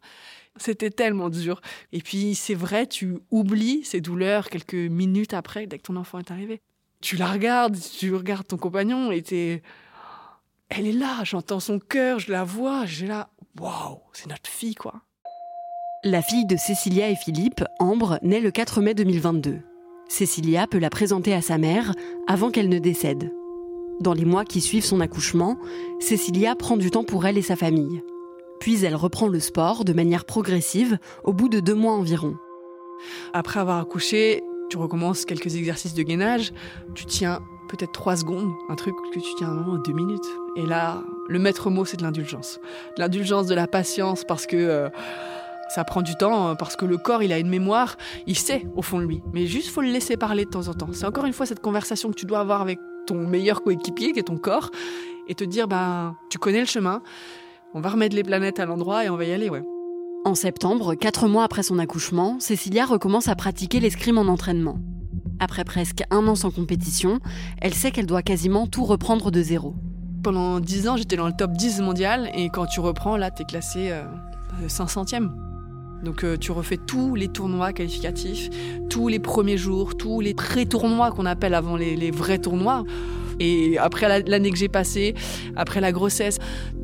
C'était 0.57 0.89
tellement 0.89 1.29
dur. 1.29 1.61
Et 1.93 2.01
puis, 2.01 2.35
c'est 2.35 2.55
vrai, 2.55 2.85
tu 2.85 3.19
oublies 3.29 3.83
ces 3.83 4.01
douleurs 4.01 4.49
quelques 4.49 4.73
minutes 4.73 5.33
après, 5.33 5.65
dès 5.65 5.77
que 5.77 5.83
ton 5.83 5.95
enfant 5.95 6.19
est 6.19 6.31
arrivé. 6.31 6.61
Tu 7.01 7.15
la 7.15 7.31
regardes, 7.31 7.77
tu 7.79 8.13
regardes 8.13 8.47
ton 8.47 8.57
compagnon 8.57 9.11
et 9.11 9.21
t'es. 9.21 9.63
Elle 10.69 10.87
est 10.87 10.93
là, 10.93 11.23
j'entends 11.23 11.59
son 11.59 11.79
cœur, 11.79 12.19
je 12.19 12.31
la 12.31 12.43
vois, 12.43 12.85
j'ai 12.85 13.07
là. 13.07 13.29
Waouh, 13.59 13.99
c'est 14.13 14.27
notre 14.27 14.49
fille, 14.49 14.75
quoi. 14.75 15.01
La 16.03 16.23
fille 16.23 16.47
de 16.47 16.57
Cécilia 16.57 17.11
et 17.11 17.15
Philippe, 17.15 17.63
Ambre, 17.77 18.17
naît 18.23 18.39
le 18.39 18.49
4 18.49 18.81
mai 18.81 18.95
2022. 18.95 19.59
Cécilia 20.07 20.65
peut 20.65 20.79
la 20.79 20.89
présenter 20.89 21.31
à 21.31 21.43
sa 21.43 21.59
mère 21.59 21.93
avant 22.27 22.49
qu'elle 22.49 22.69
ne 22.69 22.79
décède. 22.79 23.31
Dans 23.99 24.15
les 24.15 24.25
mois 24.25 24.43
qui 24.43 24.61
suivent 24.61 24.83
son 24.83 24.99
accouchement, 24.99 25.59
Cécilia 25.99 26.55
prend 26.55 26.75
du 26.75 26.89
temps 26.89 27.03
pour 27.03 27.27
elle 27.27 27.37
et 27.37 27.43
sa 27.43 27.55
famille. 27.55 28.01
Puis 28.59 28.83
elle 28.83 28.95
reprend 28.95 29.27
le 29.27 29.39
sport 29.39 29.85
de 29.85 29.93
manière 29.93 30.25
progressive 30.25 30.97
au 31.23 31.33
bout 31.33 31.49
de 31.49 31.59
deux 31.59 31.75
mois 31.75 31.93
environ. 31.93 32.33
Après 33.33 33.59
avoir 33.59 33.79
accouché, 33.79 34.41
tu 34.71 34.77
recommences 34.77 35.25
quelques 35.25 35.55
exercices 35.55 35.93
de 35.93 36.01
gainage, 36.01 36.51
tu 36.95 37.05
tiens 37.05 37.41
peut-être 37.69 37.91
trois 37.91 38.15
secondes, 38.15 38.49
un 38.69 38.75
truc 38.75 38.95
que 39.13 39.19
tu 39.19 39.35
tiens 39.37 39.49
normalement 39.49 39.77
deux 39.77 39.93
minutes. 39.93 40.27
Et 40.55 40.65
là, 40.65 41.03
le 41.29 41.37
maître 41.37 41.69
mot, 41.69 41.85
c'est 41.85 41.97
de 41.97 42.03
l'indulgence. 42.03 42.59
L'indulgence, 42.97 43.45
de 43.45 43.53
la 43.53 43.67
patience, 43.67 44.23
parce 44.23 44.47
que 44.47 44.57
euh, 44.57 44.89
ça 45.73 45.83
prend 45.83 46.01
du 46.01 46.15
temps, 46.15 46.47
hein, 46.47 46.55
parce 46.55 46.75
que 46.75 46.85
le 46.85 46.97
corps, 46.97 47.23
il 47.23 47.31
a 47.31 47.39
une 47.39 47.49
mémoire, 47.49 47.97
il 48.27 48.37
sait 48.37 48.67
au 48.75 48.81
fond 48.81 48.99
de 48.99 49.05
lui. 49.05 49.21
Mais 49.33 49.47
juste, 49.47 49.69
faut 49.69 49.81
le 49.81 49.89
laisser 49.89 50.17
parler 50.17 50.45
de 50.45 50.49
temps 50.49 50.67
en 50.67 50.73
temps. 50.73 50.89
C'est 50.91 51.05
encore 51.05 51.25
une 51.25 51.33
fois 51.33 51.45
cette 51.45 51.61
conversation 51.61 52.09
que 52.09 52.15
tu 52.15 52.25
dois 52.25 52.39
avoir 52.39 52.61
avec 52.61 52.79
ton 53.07 53.15
meilleur 53.27 53.63
coéquipier, 53.63 54.11
qui 54.11 54.19
est 54.19 54.23
ton 54.23 54.37
corps, 54.37 54.69
et 55.27 55.35
te 55.35 55.43
dire, 55.43 55.67
ben, 55.67 56.15
tu 56.29 56.37
connais 56.37 56.59
le 56.59 56.65
chemin, 56.65 57.01
on 57.73 57.79
va 57.79 57.89
remettre 57.89 58.15
les 58.15 58.23
planètes 58.23 58.59
à 58.59 58.65
l'endroit 58.65 59.05
et 59.05 59.09
on 59.09 59.15
va 59.15 59.23
y 59.23 59.31
aller, 59.31 59.49
ouais. 59.49 59.63
En 60.25 60.35
septembre, 60.35 60.93
quatre 60.93 61.27
mois 61.27 61.45
après 61.45 61.63
son 61.63 61.79
accouchement, 61.79 62.39
Cécilia 62.39 62.85
recommence 62.85 63.27
à 63.27 63.35
pratiquer 63.35 63.79
l'escrime 63.79 64.17
en 64.17 64.27
entraînement. 64.27 64.77
Après 65.39 65.63
presque 65.63 66.03
un 66.11 66.27
an 66.27 66.35
sans 66.35 66.51
compétition, 66.51 67.19
elle 67.59 67.73
sait 67.73 67.91
qu'elle 67.91 68.05
doit 68.05 68.21
quasiment 68.21 68.67
tout 68.67 68.83
reprendre 68.83 69.31
de 69.31 69.41
zéro. 69.41 69.73
Pendant 70.21 70.59
dix 70.59 70.87
ans, 70.87 70.97
j'étais 70.97 71.15
dans 71.15 71.25
le 71.25 71.33
top 71.33 71.53
10 71.53 71.81
mondial 71.81 72.29
et 72.35 72.49
quand 72.49 72.67
tu 72.67 72.79
reprends, 72.79 73.17
là, 73.17 73.31
t'es 73.31 73.45
classé 73.45 73.89
euh, 73.89 74.03
500e. 74.67 75.50
Donc 76.03 76.23
euh, 76.23 76.37
tu 76.37 76.51
refais 76.51 76.77
tous 76.77 77.15
les 77.15 77.27
tournois 77.27 77.73
qualificatifs, 77.73 78.49
tous 78.89 79.07
les 79.07 79.19
premiers 79.19 79.57
jours, 79.57 79.95
tous 79.95 80.21
les 80.21 80.33
pré-tournois 80.33 81.11
qu'on 81.11 81.25
appelle 81.25 81.53
avant 81.53 81.75
les, 81.75 82.11
vrais 82.11 82.39
tournois. 82.39 82.83
Et 83.39 83.77
après 83.79 84.21
l'année 84.27 84.51
que 84.51 84.57
j'ai 84.57 84.67
passée, 84.67 85.15
après 85.55 85.81
la 85.81 85.91
grossesse, 85.91 86.37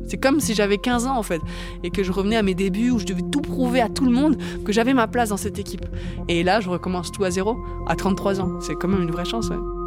c'est 0.08 0.16
comme 0.16 0.40
si 0.40 0.54
j'avais 0.54 0.78
15 0.78 1.06
ans 1.06 1.16
en 1.16 1.22
fait, 1.22 1.40
et 1.84 1.90
que 1.90 2.02
je 2.02 2.10
revenais 2.10 2.36
à 2.36 2.42
mes 2.42 2.54
débuts 2.54 2.90
où 2.90 2.98
je 2.98 3.04
devais 3.04 3.22
tout 3.30 3.42
prouver 3.42 3.80
à 3.80 3.88
tout 3.88 4.04
le 4.04 4.10
monde 4.10 4.36
que 4.64 4.72
j'avais 4.72 4.94
ma 4.94 5.06
place 5.06 5.28
dans 5.28 5.36
cette 5.36 5.58
équipe. 5.58 5.84
Et 6.26 6.42
là, 6.42 6.60
je 6.60 6.68
recommence 6.68 7.12
tout 7.12 7.22
à 7.22 7.30
zéro, 7.30 7.56
à 7.86 7.94
33 7.94 8.40
ans. 8.40 8.60
C'est 8.60 8.74
quand 8.74 8.88
même 8.88 9.02
une 9.02 9.10
vraie 9.12 9.26
chance, 9.26 9.48
ouais. 9.50 9.77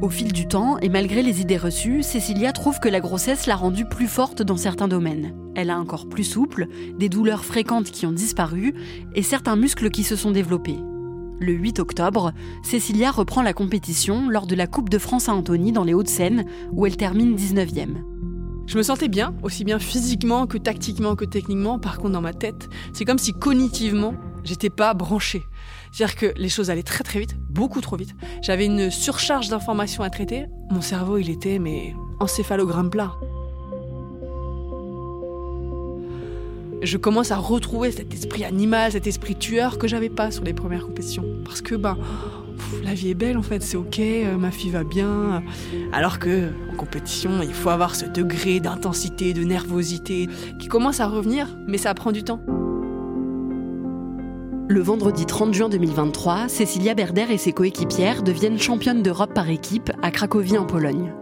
Au 0.00 0.10
fil 0.10 0.32
du 0.32 0.46
temps, 0.46 0.78
et 0.78 0.88
malgré 0.88 1.24
les 1.24 1.40
idées 1.40 1.56
reçues, 1.56 2.04
Cécilia 2.04 2.52
trouve 2.52 2.78
que 2.78 2.88
la 2.88 3.00
grossesse 3.00 3.46
l'a 3.46 3.56
rendue 3.56 3.84
plus 3.84 4.06
forte 4.06 4.42
dans 4.42 4.56
certains 4.56 4.86
domaines. 4.86 5.34
Elle 5.56 5.70
a 5.70 5.76
un 5.76 5.84
corps 5.84 6.08
plus 6.08 6.22
souple, 6.22 6.68
des 6.96 7.08
douleurs 7.08 7.44
fréquentes 7.44 7.90
qui 7.90 8.06
ont 8.06 8.12
disparu, 8.12 8.74
et 9.16 9.22
certains 9.22 9.56
muscles 9.56 9.90
qui 9.90 10.04
se 10.04 10.14
sont 10.14 10.30
développés. 10.30 10.78
Le 11.40 11.52
8 11.52 11.80
octobre, 11.80 12.32
Cécilia 12.62 13.10
reprend 13.10 13.42
la 13.42 13.52
compétition 13.52 14.28
lors 14.28 14.46
de 14.46 14.54
la 14.54 14.68
Coupe 14.68 14.88
de 14.88 14.98
France 14.98 15.28
à 15.28 15.34
Antony 15.34 15.72
dans 15.72 15.84
les 15.84 15.94
Hauts-de-Seine, 15.94 16.44
où 16.70 16.86
elle 16.86 16.96
termine 16.96 17.34
19e. 17.34 17.96
Je 18.66 18.76
me 18.76 18.82
sentais 18.82 19.08
bien, 19.08 19.34
aussi 19.42 19.64
bien 19.64 19.80
physiquement 19.80 20.46
que 20.46 20.58
tactiquement 20.58 21.16
que 21.16 21.24
techniquement. 21.24 21.80
Par 21.80 21.96
contre, 21.96 22.12
dans 22.12 22.20
ma 22.20 22.34
tête, 22.34 22.68
c'est 22.92 23.04
comme 23.04 23.18
si 23.18 23.32
cognitivement, 23.32 24.14
j'étais 24.44 24.70
pas 24.70 24.94
branchée. 24.94 25.42
C'est-à-dire 25.92 26.16
que 26.16 26.32
les 26.36 26.48
choses 26.48 26.70
allaient 26.70 26.82
très 26.82 27.04
très 27.04 27.20
vite, 27.20 27.36
beaucoup 27.50 27.80
trop 27.80 27.96
vite. 27.96 28.14
J'avais 28.42 28.66
une 28.66 28.90
surcharge 28.90 29.48
d'informations 29.48 30.02
à 30.02 30.10
traiter. 30.10 30.46
Mon 30.70 30.80
cerveau, 30.80 31.16
il 31.18 31.30
était 31.30 31.58
mais 31.58 31.94
encéphalogramme 32.20 32.90
plat. 32.90 33.14
je 36.82 36.96
commence 36.96 37.30
à 37.30 37.36
retrouver 37.36 37.90
cet 37.90 38.12
esprit 38.14 38.44
animal, 38.44 38.92
cet 38.92 39.06
esprit 39.06 39.36
tueur 39.36 39.78
que 39.78 39.88
j'avais 39.88 40.08
pas 40.08 40.30
sur 40.30 40.44
les 40.44 40.54
premières 40.54 40.84
compétitions. 40.84 41.24
Parce 41.44 41.60
que 41.60 41.74
ben, 41.74 41.96
la 42.84 42.94
vie 42.94 43.10
est 43.10 43.14
belle 43.14 43.36
en 43.36 43.42
fait, 43.42 43.62
c'est 43.62 43.76
ok, 43.76 43.98
euh, 43.98 44.36
ma 44.36 44.50
fille 44.50 44.70
va 44.70 44.84
bien. 44.84 45.42
Alors 45.92 46.18
que 46.18 46.48
en 46.72 46.76
compétition, 46.76 47.42
il 47.42 47.54
faut 47.54 47.70
avoir 47.70 47.94
ce 47.94 48.06
degré 48.06 48.60
d'intensité, 48.60 49.32
de 49.32 49.42
nervosité 49.42 50.28
qui 50.58 50.68
commence 50.68 51.00
à 51.00 51.06
revenir, 51.06 51.56
mais 51.66 51.78
ça 51.78 51.94
prend 51.94 52.12
du 52.12 52.22
temps. 52.22 52.40
Le 54.70 54.82
vendredi 54.82 55.24
30 55.24 55.54
juin 55.54 55.70
2023, 55.70 56.46
Cécilia 56.48 56.92
Berder 56.92 57.24
et 57.30 57.38
ses 57.38 57.52
coéquipières 57.52 58.22
deviennent 58.22 58.58
championnes 58.58 59.02
d'Europe 59.02 59.32
par 59.32 59.48
équipe 59.48 59.90
à 60.02 60.10
Cracovie 60.10 60.58
en 60.58 60.66
Pologne. 60.66 61.14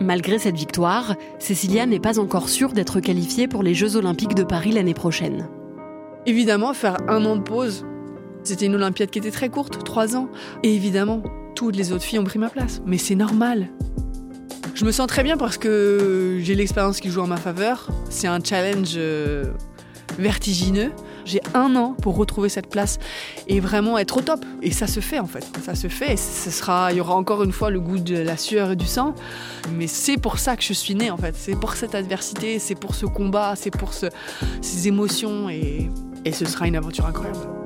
Malgré 0.00 0.40
cette 0.40 0.56
victoire, 0.56 1.14
Cécilia 1.38 1.86
n'est 1.86 2.00
pas 2.00 2.18
encore 2.18 2.48
sûre 2.48 2.72
d'être 2.72 2.98
qualifiée 2.98 3.46
pour 3.46 3.62
les 3.62 3.72
Jeux 3.72 3.94
Olympiques 3.94 4.34
de 4.34 4.42
Paris 4.42 4.72
l'année 4.72 4.94
prochaine. 4.94 5.48
Évidemment, 6.26 6.74
faire 6.74 6.96
un 7.06 7.24
an 7.24 7.36
de 7.36 7.42
pause, 7.42 7.86
c'était 8.42 8.66
une 8.66 8.74
Olympiade 8.74 9.10
qui 9.10 9.20
était 9.20 9.30
très 9.30 9.48
courte, 9.48 9.84
trois 9.84 10.16
ans. 10.16 10.28
Et 10.64 10.74
évidemment, 10.74 11.22
toutes 11.54 11.76
les 11.76 11.92
autres 11.92 12.02
filles 12.02 12.18
ont 12.18 12.24
pris 12.24 12.40
ma 12.40 12.48
place. 12.50 12.82
Mais 12.84 12.98
c'est 12.98 13.14
normal. 13.14 13.68
Je 14.74 14.84
me 14.84 14.90
sens 14.90 15.06
très 15.06 15.22
bien 15.22 15.36
parce 15.36 15.56
que 15.56 16.38
j'ai 16.42 16.56
l'expérience 16.56 16.98
qui 16.98 17.10
joue 17.10 17.20
en 17.20 17.28
ma 17.28 17.36
faveur. 17.36 17.90
C'est 18.10 18.26
un 18.26 18.40
challenge 18.42 18.94
euh, 18.96 19.44
vertigineux. 20.18 20.90
J'ai 21.28 21.42
un 21.52 21.76
an 21.76 21.94
pour 22.00 22.16
retrouver 22.16 22.48
cette 22.48 22.70
place 22.70 22.98
et 23.48 23.60
vraiment 23.60 23.98
être 23.98 24.16
au 24.16 24.20
top. 24.22 24.42
Et 24.62 24.70
ça 24.70 24.86
se 24.86 25.00
fait 25.00 25.18
en 25.18 25.26
fait. 25.26 25.46
Ça 25.62 25.74
se 25.74 25.88
fait. 25.88 26.16
ce 26.16 26.50
sera, 26.50 26.90
il 26.90 26.96
y 26.96 27.00
aura 27.02 27.14
encore 27.14 27.42
une 27.44 27.52
fois 27.52 27.68
le 27.68 27.80
goût 27.80 27.98
de 27.98 28.16
la 28.16 28.38
sueur 28.38 28.70
et 28.70 28.76
du 28.76 28.86
sang. 28.86 29.14
Mais 29.74 29.86
c'est 29.86 30.16
pour 30.16 30.38
ça 30.38 30.56
que 30.56 30.62
je 30.62 30.72
suis 30.72 30.94
née 30.94 31.10
en 31.10 31.18
fait. 31.18 31.34
C'est 31.36 31.54
pour 31.54 31.74
cette 31.74 31.94
adversité, 31.94 32.58
c'est 32.58 32.74
pour 32.74 32.94
ce 32.94 33.04
combat, 33.04 33.54
c'est 33.56 33.70
pour 33.70 33.92
ces 33.92 34.88
émotions 34.88 35.50
et, 35.50 35.90
et 36.24 36.32
ce 36.32 36.46
sera 36.46 36.66
une 36.66 36.76
aventure 36.76 37.04
incroyable. 37.04 37.57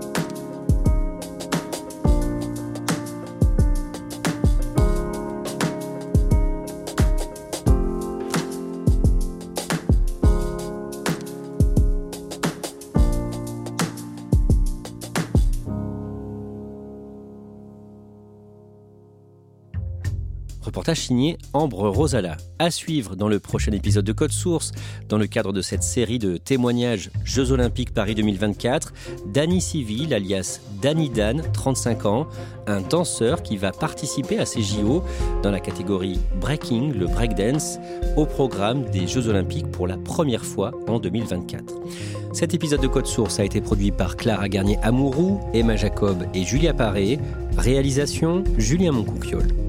Ambre 21.54 21.88
Rosala. 21.88 22.36
À 22.58 22.70
suivre 22.70 23.16
dans 23.16 23.28
le 23.28 23.38
prochain 23.40 23.72
épisode 23.72 24.04
de 24.04 24.12
Code 24.12 24.30
Source, 24.30 24.72
dans 25.08 25.16
le 25.16 25.26
cadre 25.26 25.52
de 25.52 25.62
cette 25.62 25.82
série 25.82 26.18
de 26.18 26.36
témoignages 26.36 27.10
Jeux 27.24 27.50
Olympiques 27.50 27.94
Paris 27.94 28.14
2024, 28.14 28.92
Danny 29.26 29.62
Civil, 29.62 30.12
alias 30.12 30.60
Danny 30.82 31.08
Dan, 31.08 31.42
35 31.54 32.04
ans, 32.04 32.26
un 32.66 32.82
danseur 32.82 33.42
qui 33.42 33.56
va 33.56 33.72
participer 33.72 34.38
à 34.38 34.44
ces 34.44 34.60
JO 34.60 35.02
dans 35.42 35.50
la 35.50 35.60
catégorie 35.60 36.20
Breaking, 36.38 36.92
le 36.92 37.06
breakdance, 37.06 37.78
au 38.16 38.26
programme 38.26 38.84
des 38.90 39.06
Jeux 39.06 39.28
Olympiques 39.28 39.70
pour 39.70 39.86
la 39.86 39.96
première 39.96 40.44
fois 40.44 40.72
en 40.88 40.98
2024. 40.98 41.74
Cet 42.34 42.52
épisode 42.52 42.82
de 42.82 42.88
Code 42.88 43.06
Source 43.06 43.40
a 43.40 43.44
été 43.44 43.62
produit 43.62 43.92
par 43.92 44.16
Clara 44.16 44.50
Garnier-Amouroux, 44.50 45.40
Emma 45.54 45.76
Jacob 45.76 46.26
et 46.34 46.44
Julia 46.44 46.74
Paré. 46.74 47.18
Réalisation 47.56 48.44
Julien 48.58 48.92
Moncouquiole. 48.92 49.61